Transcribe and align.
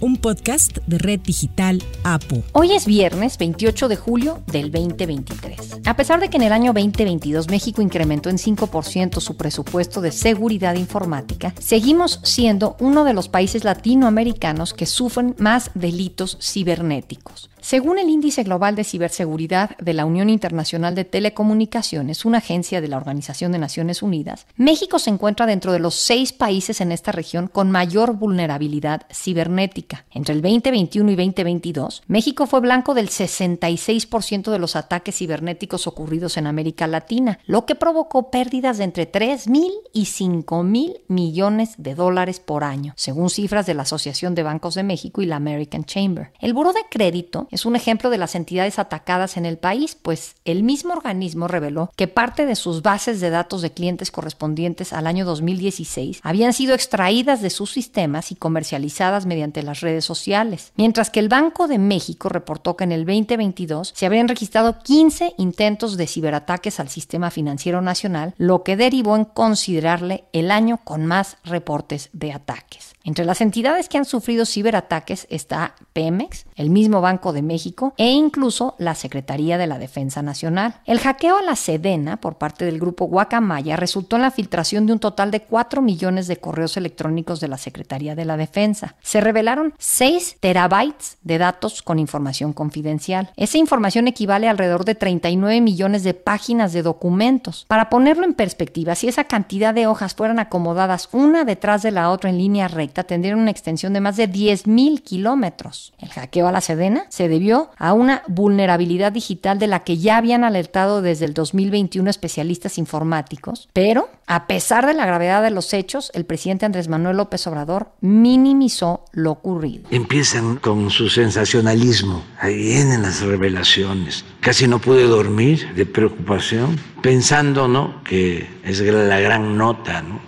un 0.00 0.16
podcast 0.16 0.78
de 0.86 0.98
Red 0.98 1.20
Digital 1.20 1.82
APO. 2.04 2.42
Hoy 2.52 2.72
es 2.72 2.86
viernes 2.86 3.36
28 3.38 3.88
de 3.88 3.96
julio 3.96 4.42
del 4.46 4.70
2023. 4.70 5.80
A 5.84 5.96
pesar 5.96 6.20
de 6.20 6.30
que 6.30 6.36
en 6.36 6.42
el 6.42 6.52
año 6.52 6.72
2022 6.72 7.48
México 7.48 7.82
incrementó 7.82 8.30
en 8.30 8.38
5% 8.38 9.20
su 9.20 9.36
presupuesto 9.36 10.00
de 10.00 10.12
seguridad 10.12 10.74
informática, 10.74 11.54
seguimos 11.58 12.20
siendo 12.22 12.76
uno 12.80 13.04
de 13.04 13.12
los 13.12 13.28
países 13.28 13.64
latinoamericanos 13.64 14.72
que 14.72 14.86
sufren 14.86 15.34
más 15.38 15.70
delitos 15.74 16.38
cibernéticos. 16.40 17.50
Según 17.60 17.98
el 17.98 18.08
Índice 18.08 18.42
Global 18.42 18.74
de 18.74 18.84
Ciberseguridad 18.84 19.76
de 19.78 19.92
la 19.92 20.06
Unión 20.06 20.30
Internacional 20.30 20.94
de 20.94 21.04
Telecomunicaciones, 21.04 22.24
una 22.24 22.38
agencia 22.38 22.80
de 22.80 22.88
la 22.88 22.96
Organización 22.96 23.52
de 23.52 23.58
Naciones 23.58 24.02
Unidas, 24.02 24.46
México 24.56 24.98
se 24.98 25.10
encuentra 25.10 25.46
dentro 25.46 25.72
de 25.72 25.78
los 25.78 25.94
seis 25.94 26.32
países 26.32 26.80
en 26.80 26.90
esta 26.90 27.12
región 27.12 27.48
con 27.48 27.70
mayor 27.70 28.14
vulnerabilidad 28.14 29.02
cibernética. 29.12 30.06
Entre 30.10 30.34
el 30.34 30.40
2021 30.40 31.10
y 31.10 31.16
2022, 31.16 32.02
México 32.06 32.46
fue 32.46 32.60
blanco 32.60 32.94
del 32.94 33.08
66% 33.08 34.50
de 34.50 34.58
los 34.58 34.74
ataques 34.74 35.16
cibernéticos 35.16 35.86
ocurridos 35.86 36.38
en 36.38 36.46
América 36.46 36.86
Latina, 36.86 37.38
lo 37.46 37.66
que 37.66 37.74
provocó 37.74 38.30
pérdidas 38.30 38.78
de 38.78 38.84
entre 38.84 39.04
3 39.04 39.48
mil 39.48 39.72
y 39.92 40.06
5 40.06 40.62
mil 40.62 41.00
millones 41.08 41.74
de 41.76 41.94
dólares 41.94 42.40
por 42.40 42.64
año, 42.64 42.94
según 42.96 43.28
cifras 43.28 43.66
de 43.66 43.74
la 43.74 43.82
Asociación 43.82 44.34
de 44.34 44.44
Bancos 44.44 44.74
de 44.74 44.82
México 44.82 45.20
y 45.20 45.26
la 45.26 45.36
American 45.36 45.84
Chamber. 45.84 46.32
El 46.40 46.54
Buró 46.54 46.72
de 46.72 46.80
Crédito 46.90 47.48
es 47.50 47.66
un 47.66 47.76
ejemplo 47.76 48.10
de 48.10 48.18
las 48.18 48.34
entidades 48.34 48.78
atacadas 48.78 49.36
en 49.36 49.46
el 49.46 49.58
país, 49.58 49.96
pues 50.00 50.36
el 50.44 50.62
mismo 50.62 50.94
organismo 50.94 51.48
reveló 51.48 51.90
que 51.96 52.08
parte 52.08 52.46
de 52.46 52.56
sus 52.56 52.82
bases 52.82 53.20
de 53.20 53.30
datos 53.30 53.62
de 53.62 53.72
clientes 53.72 54.10
correspondientes 54.10 54.92
al 54.92 55.06
año 55.06 55.24
2016 55.24 56.20
habían 56.22 56.52
sido 56.52 56.74
extraídas 56.74 57.42
de 57.42 57.50
sus 57.50 57.70
sistemas 57.70 58.32
y 58.32 58.34
comercializadas 58.34 59.26
mediante 59.26 59.62
las 59.62 59.80
redes 59.80 60.04
sociales, 60.04 60.72
mientras 60.76 61.10
que 61.10 61.20
el 61.20 61.28
Banco 61.28 61.68
de 61.68 61.78
México 61.78 62.28
reportó 62.28 62.76
que 62.76 62.84
en 62.84 62.92
el 62.92 63.04
2022 63.04 63.92
se 63.94 64.06
habrían 64.06 64.28
registrado 64.28 64.78
15 64.78 65.34
intentos 65.38 65.96
de 65.96 66.06
ciberataques 66.06 66.80
al 66.80 66.88
sistema 66.88 67.30
financiero 67.30 67.80
nacional, 67.82 68.34
lo 68.36 68.62
que 68.62 68.76
derivó 68.76 69.16
en 69.16 69.24
considerarle 69.24 70.24
el 70.32 70.50
año 70.50 70.80
con 70.84 71.06
más 71.06 71.36
reportes 71.44 72.10
de 72.12 72.32
ataques. 72.32 72.89
Entre 73.02 73.24
las 73.24 73.40
entidades 73.40 73.88
que 73.88 73.96
han 73.96 74.04
sufrido 74.04 74.44
ciberataques 74.44 75.26
está 75.30 75.74
Pemex, 75.94 76.44
el 76.54 76.68
mismo 76.68 77.00
Banco 77.00 77.32
de 77.32 77.40
México 77.40 77.94
e 77.96 78.10
incluso 78.10 78.74
la 78.78 78.94
Secretaría 78.94 79.56
de 79.56 79.66
la 79.66 79.78
Defensa 79.78 80.20
Nacional. 80.22 80.80
El 80.84 80.98
hackeo 80.98 81.38
a 81.38 81.42
la 81.42 81.56
Sedena 81.56 82.18
por 82.18 82.36
parte 82.36 82.66
del 82.66 82.78
grupo 82.78 83.06
Guacamaya 83.06 83.76
resultó 83.76 84.16
en 84.16 84.22
la 84.22 84.30
filtración 84.30 84.86
de 84.86 84.92
un 84.92 84.98
total 84.98 85.30
de 85.30 85.40
4 85.40 85.80
millones 85.80 86.26
de 86.26 86.36
correos 86.36 86.76
electrónicos 86.76 87.40
de 87.40 87.48
la 87.48 87.56
Secretaría 87.56 88.14
de 88.14 88.26
la 88.26 88.36
Defensa. 88.36 88.96
Se 89.00 89.22
revelaron 89.22 89.72
6 89.78 90.36
terabytes 90.40 91.16
de 91.22 91.38
datos 91.38 91.82
con 91.82 91.98
información 91.98 92.52
confidencial. 92.52 93.30
Esa 93.36 93.56
información 93.56 94.08
equivale 94.08 94.46
a 94.46 94.50
alrededor 94.50 94.84
de 94.84 94.94
39 94.94 95.62
millones 95.62 96.02
de 96.02 96.12
páginas 96.12 96.74
de 96.74 96.82
documentos. 96.82 97.64
Para 97.66 97.88
ponerlo 97.88 98.24
en 98.24 98.34
perspectiva, 98.34 98.94
si 98.94 99.08
esa 99.08 99.24
cantidad 99.24 99.72
de 99.72 99.86
hojas 99.86 100.14
fueran 100.14 100.38
acomodadas 100.38 101.08
una 101.12 101.44
detrás 101.44 101.82
de 101.82 101.92
la 101.92 102.10
otra 102.10 102.28
en 102.28 102.36
línea 102.38 102.68
recta, 102.68 102.89
tendrían 102.90 103.38
una 103.38 103.50
extensión 103.50 103.92
de 103.92 104.00
más 104.00 104.16
de 104.16 104.28
10.000 104.28 105.02
kilómetros. 105.02 105.92
El 105.98 106.10
hackeo 106.10 106.46
a 106.46 106.52
la 106.52 106.60
Sedena 106.60 107.06
se 107.08 107.28
debió 107.28 107.70
a 107.78 107.92
una 107.92 108.22
vulnerabilidad 108.28 109.12
digital 109.12 109.58
de 109.58 109.66
la 109.66 109.84
que 109.84 109.98
ya 109.98 110.16
habían 110.16 110.44
alertado 110.44 111.02
desde 111.02 111.24
el 111.24 111.34
2021 111.34 112.08
especialistas 112.10 112.78
informáticos, 112.78 113.68
pero 113.72 114.08
a 114.26 114.46
pesar 114.46 114.86
de 114.86 114.94
la 114.94 115.06
gravedad 115.06 115.42
de 115.42 115.50
los 115.50 115.74
hechos, 115.74 116.10
el 116.14 116.24
presidente 116.24 116.66
Andrés 116.66 116.88
Manuel 116.88 117.16
López 117.16 117.46
Obrador 117.46 117.92
minimizó 118.00 119.04
lo 119.12 119.32
ocurrido. 119.32 119.88
Empiezan 119.90 120.56
con 120.56 120.90
su 120.90 121.08
sensacionalismo, 121.08 122.22
ahí 122.38 122.56
vienen 122.56 123.02
las 123.02 123.22
revelaciones. 123.22 124.24
Casi 124.40 124.68
no 124.68 124.80
pude 124.80 125.04
dormir 125.04 125.74
de 125.74 125.86
preocupación, 125.86 126.78
pensando 127.02 127.68
¿no? 127.68 128.02
que 128.04 128.48
es 128.64 128.80
la 128.80 129.20
gran 129.20 129.56
nota. 129.56 130.02
¿no? 130.02 130.20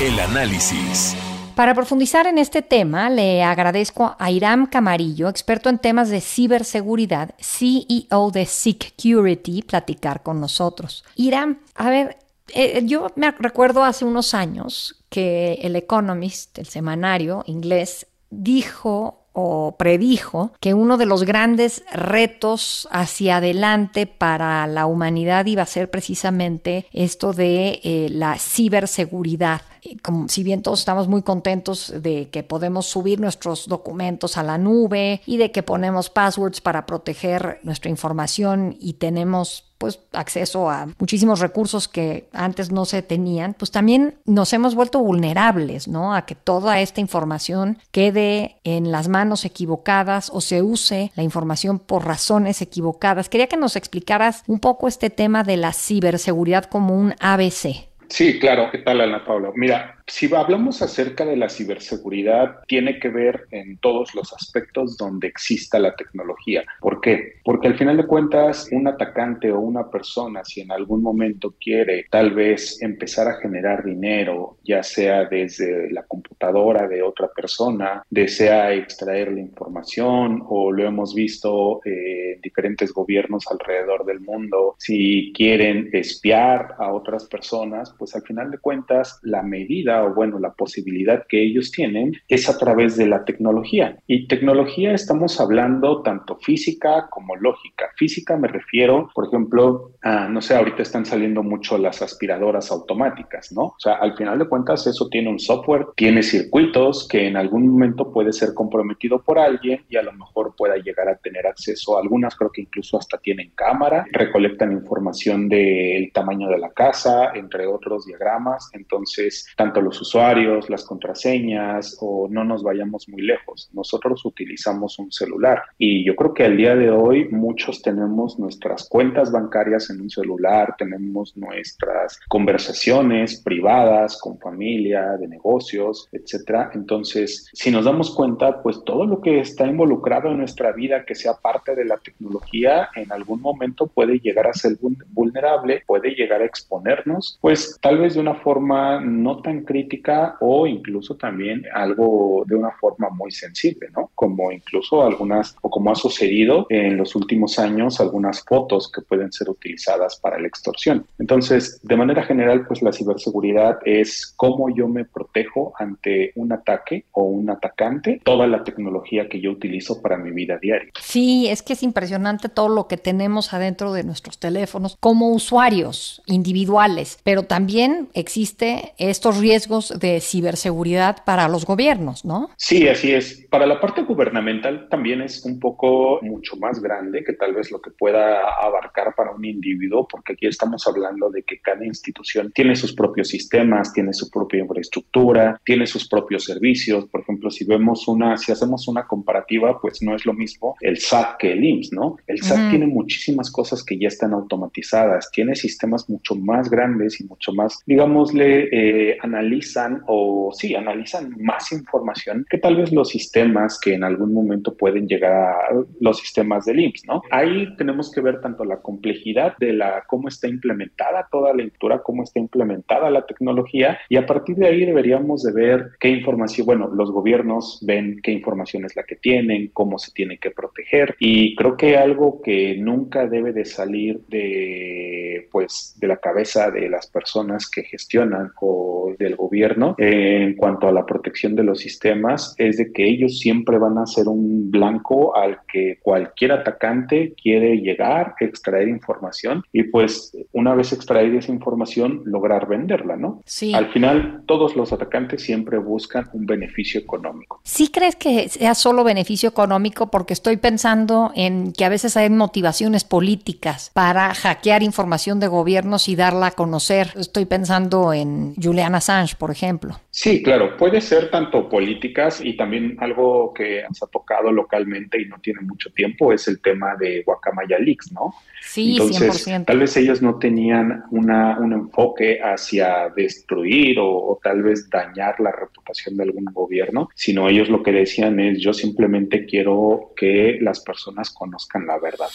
El 0.00 0.18
análisis. 0.18 1.14
Para 1.54 1.74
profundizar 1.74 2.26
en 2.26 2.38
este 2.38 2.62
tema, 2.62 3.10
le 3.10 3.42
agradezco 3.42 4.16
a 4.18 4.30
Iram 4.30 4.66
Camarillo, 4.66 5.28
experto 5.28 5.68
en 5.68 5.78
temas 5.78 6.08
de 6.08 6.20
ciberseguridad, 6.20 7.34
CEO 7.38 8.30
de 8.30 8.46
Security, 8.46 9.62
platicar 9.62 10.22
con 10.22 10.40
nosotros. 10.40 11.04
Iram, 11.16 11.58
a 11.74 11.90
ver, 11.90 12.18
eh, 12.48 12.82
yo 12.84 13.08
me 13.16 13.30
recuerdo 13.32 13.84
hace 13.84 14.04
unos 14.04 14.34
años 14.34 14.96
que 15.08 15.54
el 15.62 15.76
Economist, 15.76 16.58
el 16.58 16.66
semanario 16.66 17.42
inglés, 17.46 18.06
dijo 18.30 19.19
o 19.32 19.76
predijo 19.78 20.52
que 20.60 20.74
uno 20.74 20.96
de 20.96 21.06
los 21.06 21.24
grandes 21.24 21.84
retos 21.92 22.88
hacia 22.90 23.36
adelante 23.36 24.06
para 24.06 24.66
la 24.66 24.86
humanidad 24.86 25.46
iba 25.46 25.62
a 25.62 25.66
ser 25.66 25.90
precisamente 25.90 26.86
esto 26.92 27.32
de 27.32 27.80
eh, 27.82 28.08
la 28.10 28.38
ciberseguridad. 28.38 29.62
Como, 30.02 30.28
si 30.28 30.42
bien 30.42 30.62
todos 30.62 30.80
estamos 30.80 31.08
muy 31.08 31.22
contentos 31.22 31.92
de 31.96 32.28
que 32.30 32.42
podemos 32.42 32.86
subir 32.86 33.20
nuestros 33.20 33.66
documentos 33.66 34.36
a 34.36 34.42
la 34.42 34.58
nube 34.58 35.22
y 35.24 35.38
de 35.38 35.52
que 35.52 35.62
ponemos 35.62 36.10
passwords 36.10 36.60
para 36.60 36.84
proteger 36.84 37.60
nuestra 37.62 37.90
información 37.90 38.76
y 38.78 38.94
tenemos 38.94 39.69
pues 39.80 39.98
acceso 40.12 40.68
a 40.68 40.88
muchísimos 40.98 41.40
recursos 41.40 41.88
que 41.88 42.28
antes 42.34 42.70
no 42.70 42.84
se 42.84 43.00
tenían, 43.00 43.54
pues 43.54 43.70
también 43.70 44.18
nos 44.26 44.52
hemos 44.52 44.74
vuelto 44.74 44.98
vulnerables, 44.98 45.88
¿no? 45.88 46.14
A 46.14 46.26
que 46.26 46.34
toda 46.34 46.80
esta 46.80 47.00
información 47.00 47.78
quede 47.90 48.58
en 48.62 48.92
las 48.92 49.08
manos 49.08 49.46
equivocadas 49.46 50.30
o 50.34 50.42
se 50.42 50.60
use 50.60 51.12
la 51.16 51.22
información 51.22 51.78
por 51.78 52.04
razones 52.04 52.60
equivocadas. 52.60 53.30
Quería 53.30 53.46
que 53.46 53.56
nos 53.56 53.74
explicaras 53.74 54.44
un 54.46 54.60
poco 54.60 54.86
este 54.86 55.08
tema 55.08 55.44
de 55.44 55.56
la 55.56 55.72
ciberseguridad 55.72 56.64
como 56.64 56.94
un 56.94 57.14
ABC. 57.18 57.89
Sí, 58.10 58.40
claro. 58.40 58.70
¿Qué 58.72 58.78
tal, 58.78 59.00
Ana 59.00 59.24
Paula? 59.24 59.52
Mira, 59.54 60.02
si 60.10 60.34
hablamos 60.34 60.82
acerca 60.82 61.24
de 61.24 61.36
la 61.36 61.48
ciberseguridad, 61.48 62.58
tiene 62.66 62.98
que 62.98 63.08
ver 63.08 63.46
en 63.52 63.78
todos 63.78 64.12
los 64.16 64.32
aspectos 64.32 64.96
donde 64.96 65.28
exista 65.28 65.78
la 65.78 65.94
tecnología. 65.94 66.64
¿Por 66.80 67.00
qué? 67.00 67.34
Porque 67.44 67.68
al 67.68 67.78
final 67.78 67.96
de 67.96 68.06
cuentas, 68.06 68.68
un 68.72 68.88
atacante 68.88 69.52
o 69.52 69.60
una 69.60 69.88
persona, 69.88 70.44
si 70.44 70.62
en 70.62 70.72
algún 70.72 71.02
momento 71.02 71.54
quiere 71.60 72.06
tal 72.10 72.32
vez 72.32 72.82
empezar 72.82 73.28
a 73.28 73.40
generar 73.40 73.84
dinero, 73.84 74.58
ya 74.64 74.82
sea 74.82 75.26
desde 75.26 75.92
la 75.92 76.02
computadora 76.02 76.88
de 76.88 77.02
otra 77.02 77.28
persona, 77.28 78.02
desea 78.10 78.74
extraer 78.74 79.30
la 79.30 79.40
información 79.40 80.42
o 80.48 80.72
lo 80.72 80.84
hemos 80.84 81.14
visto 81.14 81.80
eh, 81.84 82.32
en 82.34 82.40
diferentes 82.40 82.92
gobiernos 82.92 83.44
alrededor 83.48 84.04
del 84.04 84.18
mundo, 84.18 84.74
si 84.78 85.32
quieren 85.32 85.88
espiar 85.92 86.74
a 86.78 86.92
otras 86.92 87.26
personas, 87.26 87.94
pues 88.00 88.16
al 88.16 88.22
final 88.22 88.50
de 88.50 88.58
cuentas, 88.58 89.20
la 89.22 89.42
medida 89.42 90.02
o 90.02 90.14
bueno, 90.14 90.38
la 90.38 90.54
posibilidad 90.54 91.26
que 91.28 91.42
ellos 91.42 91.70
tienen 91.70 92.14
es 92.28 92.48
a 92.48 92.56
través 92.56 92.96
de 92.96 93.06
la 93.06 93.26
tecnología. 93.26 93.98
Y 94.06 94.26
tecnología 94.26 94.94
estamos 94.94 95.38
hablando 95.38 96.00
tanto 96.00 96.36
física 96.38 97.08
como 97.10 97.36
lógica. 97.36 97.90
Física 97.96 98.38
me 98.38 98.48
refiero, 98.48 99.10
por 99.14 99.26
ejemplo, 99.26 99.92
a, 100.00 100.28
no 100.28 100.40
sé, 100.40 100.56
ahorita 100.56 100.82
están 100.82 101.04
saliendo 101.04 101.42
mucho 101.42 101.76
las 101.76 102.00
aspiradoras 102.00 102.70
automáticas, 102.70 103.52
¿no? 103.52 103.64
O 103.64 103.78
sea, 103.78 103.96
al 103.96 104.16
final 104.16 104.38
de 104.38 104.48
cuentas 104.48 104.86
eso 104.86 105.08
tiene 105.10 105.28
un 105.28 105.38
software, 105.38 105.88
tiene 105.94 106.22
circuitos 106.22 107.06
que 107.06 107.26
en 107.26 107.36
algún 107.36 107.68
momento 107.68 108.10
puede 108.10 108.32
ser 108.32 108.54
comprometido 108.54 109.22
por 109.22 109.38
alguien 109.38 109.84
y 109.90 109.96
a 109.96 110.02
lo 110.02 110.14
mejor 110.14 110.54
pueda 110.56 110.76
llegar 110.76 111.06
a 111.10 111.16
tener 111.16 111.46
acceso 111.46 111.98
a 111.98 112.00
algunas, 112.00 112.34
creo 112.34 112.50
que 112.50 112.62
incluso 112.62 112.96
hasta 112.96 113.18
tienen 113.18 113.52
cámara, 113.54 114.06
recolectan 114.10 114.72
información 114.72 115.50
del 115.50 116.10
tamaño 116.12 116.48
de 116.48 116.58
la 116.58 116.70
casa, 116.70 117.32
entre 117.34 117.66
otros 117.66 117.89
diagramas. 117.98 118.68
Entonces, 118.72 119.46
tanto 119.56 119.80
los 119.80 120.00
usuarios, 120.00 120.70
las 120.70 120.84
contraseñas 120.84 121.96
o 122.00 122.28
no 122.30 122.44
nos 122.44 122.62
vayamos 122.62 123.08
muy 123.08 123.22
lejos. 123.22 123.70
Nosotros 123.72 124.24
utilizamos 124.24 124.98
un 124.98 125.10
celular 125.12 125.62
y 125.78 126.04
yo 126.04 126.16
creo 126.16 126.34
que 126.34 126.44
al 126.44 126.56
día 126.56 126.74
de 126.76 126.90
hoy 126.90 127.28
muchos 127.30 127.82
tenemos 127.82 128.38
nuestras 128.38 128.88
cuentas 128.88 129.32
bancarias 129.32 129.90
en 129.90 130.00
un 130.00 130.10
celular, 130.10 130.74
tenemos 130.78 131.36
nuestras 131.36 132.20
conversaciones 132.28 133.40
privadas 133.42 134.18
con 134.20 134.38
familia, 134.38 135.16
de 135.18 135.28
negocios, 135.28 136.08
etcétera. 136.12 136.70
Entonces, 136.74 137.48
si 137.52 137.70
nos 137.70 137.84
damos 137.84 138.14
cuenta, 138.14 138.62
pues 138.62 138.82
todo 138.84 139.06
lo 139.06 139.20
que 139.20 139.40
está 139.40 139.66
involucrado 139.66 140.30
en 140.30 140.38
nuestra 140.38 140.72
vida 140.72 141.04
que 141.04 141.14
sea 141.14 141.34
parte 141.34 141.74
de 141.74 141.84
la 141.84 141.96
tecnología 141.98 142.88
en 142.94 143.10
algún 143.12 143.40
momento 143.40 143.86
puede 143.86 144.18
llegar 144.18 144.46
a 144.46 144.52
ser 144.52 144.76
vulnerable, 145.08 145.82
puede 145.86 146.10
llegar 146.10 146.42
a 146.42 146.46
exponernos, 146.46 147.38
pues 147.40 147.78
tal 147.80 147.98
vez 147.98 148.14
de 148.14 148.20
una 148.20 148.34
forma 148.34 149.00
no 149.00 149.40
tan 149.40 149.64
crítica 149.64 150.36
o 150.40 150.66
incluso 150.66 151.16
también 151.16 151.64
algo 151.74 152.44
de 152.46 152.54
una 152.54 152.70
forma 152.72 153.08
muy 153.10 153.30
sensible, 153.30 153.88
¿no? 153.96 154.10
Como 154.14 154.52
incluso 154.52 155.02
algunas, 155.02 155.56
o 155.62 155.70
como 155.70 155.90
ha 155.90 155.94
sucedido 155.94 156.66
en 156.68 156.96
los 156.96 157.16
últimos 157.16 157.58
años, 157.58 158.00
algunas 158.00 158.44
fotos 158.44 158.90
que 158.92 159.02
pueden 159.02 159.32
ser 159.32 159.48
utilizadas 159.48 160.18
para 160.20 160.38
la 160.38 160.46
extorsión. 160.46 161.06
Entonces, 161.18 161.80
de 161.82 161.96
manera 161.96 162.22
general, 162.22 162.66
pues 162.66 162.82
la 162.82 162.92
ciberseguridad 162.92 163.78
es 163.84 164.32
cómo 164.36 164.68
yo 164.74 164.86
me 164.86 165.04
protejo 165.04 165.72
ante 165.78 166.32
un 166.34 166.52
ataque 166.52 167.06
o 167.12 167.24
un 167.24 167.48
atacante, 167.50 168.20
toda 168.24 168.46
la 168.46 168.62
tecnología 168.62 169.28
que 169.28 169.40
yo 169.40 169.50
utilizo 169.52 170.02
para 170.02 170.18
mi 170.18 170.30
vida 170.30 170.58
diaria. 170.60 170.90
Sí, 171.00 171.48
es 171.48 171.62
que 171.62 171.72
es 171.72 171.82
impresionante 171.82 172.48
todo 172.48 172.68
lo 172.68 172.88
que 172.88 172.96
tenemos 172.96 173.54
adentro 173.54 173.92
de 173.92 174.04
nuestros 174.04 174.38
teléfonos 174.38 174.96
como 175.00 175.30
usuarios 175.30 176.22
individuales, 176.26 177.18
pero 177.24 177.44
también 177.44 177.69
existe 178.14 178.94
estos 178.98 179.38
riesgos 179.38 179.98
de 179.98 180.20
ciberseguridad 180.20 181.24
para 181.24 181.48
los 181.48 181.64
gobiernos, 181.64 182.24
¿no? 182.24 182.50
Sí, 182.56 182.88
así 182.88 183.12
es. 183.12 183.46
Para 183.50 183.66
la 183.66 183.80
parte 183.80 184.02
gubernamental 184.02 184.88
también 184.88 185.22
es 185.22 185.44
un 185.44 185.58
poco 185.58 186.20
mucho 186.22 186.56
más 186.56 186.80
grande 186.80 187.24
que 187.24 187.34
tal 187.34 187.54
vez 187.54 187.70
lo 187.70 187.80
que 187.80 187.90
pueda 187.90 188.40
abarcar 188.60 189.14
para 189.14 189.32
un 189.32 189.44
individuo, 189.44 190.06
porque 190.08 190.34
aquí 190.34 190.46
estamos 190.46 190.86
hablando 190.86 191.30
de 191.30 191.42
que 191.42 191.60
cada 191.60 191.84
institución 191.84 192.52
tiene 192.52 192.76
sus 192.76 192.92
propios 192.92 193.28
sistemas, 193.28 193.92
tiene 193.92 194.12
su 194.12 194.30
propia 194.30 194.60
infraestructura, 194.60 195.60
tiene 195.64 195.86
sus 195.86 196.08
propios 196.08 196.44
servicios. 196.44 197.06
Por 197.06 197.22
ejemplo, 197.22 197.50
si 197.50 197.64
vemos 197.64 198.06
una, 198.08 198.36
si 198.36 198.52
hacemos 198.52 198.88
una 198.88 199.06
comparativa, 199.06 199.80
pues 199.80 200.02
no 200.02 200.14
es 200.14 200.24
lo 200.26 200.32
mismo 200.32 200.76
el 200.80 200.98
SAT 200.98 201.38
que 201.38 201.52
el 201.52 201.64
IMSS, 201.64 201.92
¿no? 201.92 202.16
El 202.26 202.42
SAT 202.42 202.70
tiene 202.70 202.86
muchísimas 202.86 203.50
cosas 203.50 203.84
que 203.84 203.98
ya 203.98 204.08
están 204.08 204.32
automatizadas, 204.32 205.30
tiene 205.30 205.54
sistemas 205.54 206.08
mucho 206.08 206.34
más 206.34 206.70
grandes 206.70 207.20
y 207.20 207.24
mucho 207.24 207.49
más, 207.52 207.82
digámosle, 207.86 208.68
eh, 208.72 209.18
analizan 209.20 210.02
o 210.06 210.50
sí, 210.52 210.74
analizan 210.74 211.34
más 211.38 211.72
información 211.72 212.46
que 212.48 212.58
tal 212.58 212.76
vez 212.76 212.92
los 212.92 213.08
sistemas 213.08 213.78
que 213.80 213.94
en 213.94 214.04
algún 214.04 214.32
momento 214.32 214.76
pueden 214.76 215.06
llegar 215.06 215.32
a 215.32 215.54
los 216.00 216.18
sistemas 216.18 216.64
del 216.64 216.80
IMSS, 216.80 217.06
¿no? 217.06 217.22
Ahí 217.30 217.74
tenemos 217.76 218.10
que 218.10 218.20
ver 218.20 218.40
tanto 218.40 218.64
la 218.64 218.78
complejidad 218.78 219.56
de 219.58 219.72
la 219.72 220.04
cómo 220.06 220.28
está 220.28 220.48
implementada 220.48 221.28
toda 221.30 221.50
la 221.50 221.62
lectura, 221.62 222.02
cómo 222.02 222.22
está 222.22 222.38
implementada 222.38 223.10
la 223.10 223.26
tecnología 223.26 223.98
y 224.08 224.16
a 224.16 224.26
partir 224.26 224.56
de 224.56 224.68
ahí 224.68 224.84
deberíamos 224.84 225.42
de 225.42 225.52
ver 225.52 225.90
qué 225.98 226.08
información, 226.08 226.66
bueno, 226.66 226.88
los 226.88 227.10
gobiernos 227.10 227.80
ven 227.82 228.20
qué 228.22 228.32
información 228.32 228.84
es 228.84 228.96
la 228.96 229.04
que 229.04 229.16
tienen, 229.16 229.70
cómo 229.72 229.98
se 229.98 230.12
tiene 230.12 230.38
que 230.38 230.50
proteger 230.50 231.14
y 231.18 231.54
creo 231.56 231.76
que 231.76 231.96
algo 231.96 232.40
que 232.42 232.76
nunca 232.76 233.26
debe 233.26 233.52
de 233.52 233.64
salir 233.64 234.20
de 234.28 235.48
pues 235.50 235.96
de 235.98 236.06
la 236.06 236.16
cabeza 236.16 236.70
de 236.70 236.88
las 236.88 237.06
personas 237.06 237.39
que 237.70 237.82
gestionan 237.82 238.50
o 238.60 239.14
del 239.18 239.36
gobierno 239.36 239.94
en 239.98 240.54
cuanto 240.56 240.88
a 240.88 240.92
la 240.92 241.06
protección 241.06 241.54
de 241.56 241.64
los 241.64 241.80
sistemas 241.80 242.54
es 242.58 242.76
de 242.76 242.92
que 242.92 243.08
ellos 243.08 243.38
siempre 243.38 243.78
van 243.78 243.98
a 243.98 244.06
ser 244.06 244.28
un 244.28 244.70
blanco 244.70 245.36
al 245.36 245.60
que 245.70 245.98
cualquier 246.02 246.52
atacante 246.52 247.34
quiere 247.40 247.76
llegar, 247.76 248.34
extraer 248.40 248.88
información 248.88 249.62
y 249.72 249.84
pues 249.84 250.32
una 250.52 250.74
vez 250.74 250.92
extraída 250.92 251.38
esa 251.38 251.52
información 251.52 252.22
lograr 252.24 252.68
venderla, 252.68 253.16
¿no? 253.16 253.42
Sí. 253.44 253.74
Al 253.74 253.92
final 253.92 254.42
todos 254.46 254.76
los 254.76 254.92
atacantes 254.92 255.42
siempre 255.42 255.78
buscan 255.78 256.28
un 256.32 256.46
beneficio 256.46 257.00
económico. 257.00 257.60
¿Sí 257.64 257.88
crees 257.88 258.16
que 258.16 258.48
sea 258.48 258.74
solo 258.74 259.04
beneficio 259.04 259.48
económico? 259.48 260.10
Porque 260.10 260.32
estoy 260.32 260.56
pensando 260.56 261.32
en 261.34 261.72
que 261.72 261.84
a 261.84 261.88
veces 261.88 262.16
hay 262.16 262.30
motivaciones 262.30 263.04
políticas 263.04 263.90
para 263.94 264.34
hackear 264.34 264.82
información 264.82 265.40
de 265.40 265.48
gobiernos 265.48 266.08
y 266.08 266.16
darla 266.16 266.48
a 266.48 266.50
conocer. 266.52 267.12
Estoy 267.30 267.44
pensando 267.44 268.12
en 268.12 268.56
Julian 268.56 268.92
Assange, 268.96 269.36
por 269.36 269.52
ejemplo. 269.52 269.94
Sí, 270.10 270.42
claro, 270.42 270.76
puede 270.76 271.00
ser 271.00 271.30
tanto 271.30 271.68
políticas 271.68 272.40
y 272.44 272.56
también 272.56 272.96
algo 272.98 273.54
que 273.54 273.84
se 273.92 274.04
ha 274.04 274.08
tocado 274.08 274.50
localmente 274.50 275.22
y 275.22 275.26
no 275.26 275.38
tiene 275.40 275.60
mucho 275.60 275.90
tiempo 275.92 276.32
es 276.32 276.48
el 276.48 276.60
tema 276.60 276.96
de 276.98 277.22
Guacamaya 277.22 277.78
Leaks, 277.78 278.10
¿no? 278.10 278.34
Sí, 278.60 278.96
Entonces, 278.98 279.46
100%. 279.46 279.66
Tal 279.66 279.78
vez 279.78 279.96
ellos 279.96 280.20
no 280.20 280.40
tenían 280.40 281.04
una, 281.12 281.56
un 281.60 281.72
enfoque 281.72 282.40
hacia 282.42 283.08
destruir 283.14 284.00
o, 284.00 284.08
o, 284.10 284.40
tal 284.42 284.64
vez 284.64 284.90
dañar 284.90 285.38
la 285.38 285.52
reputación 285.52 286.16
de 286.16 286.24
algún 286.24 286.46
gobierno, 286.46 287.10
sino 287.14 287.48
ellos 287.48 287.68
lo 287.68 287.84
que 287.84 287.92
decían 287.92 288.40
es 288.40 288.60
yo 288.60 288.72
simplemente 288.72 289.46
quiero 289.46 290.12
que 290.16 290.58
las 290.60 290.80
personas 290.80 291.30
conozcan 291.30 291.86
la 291.86 291.96
verdad. 292.00 292.28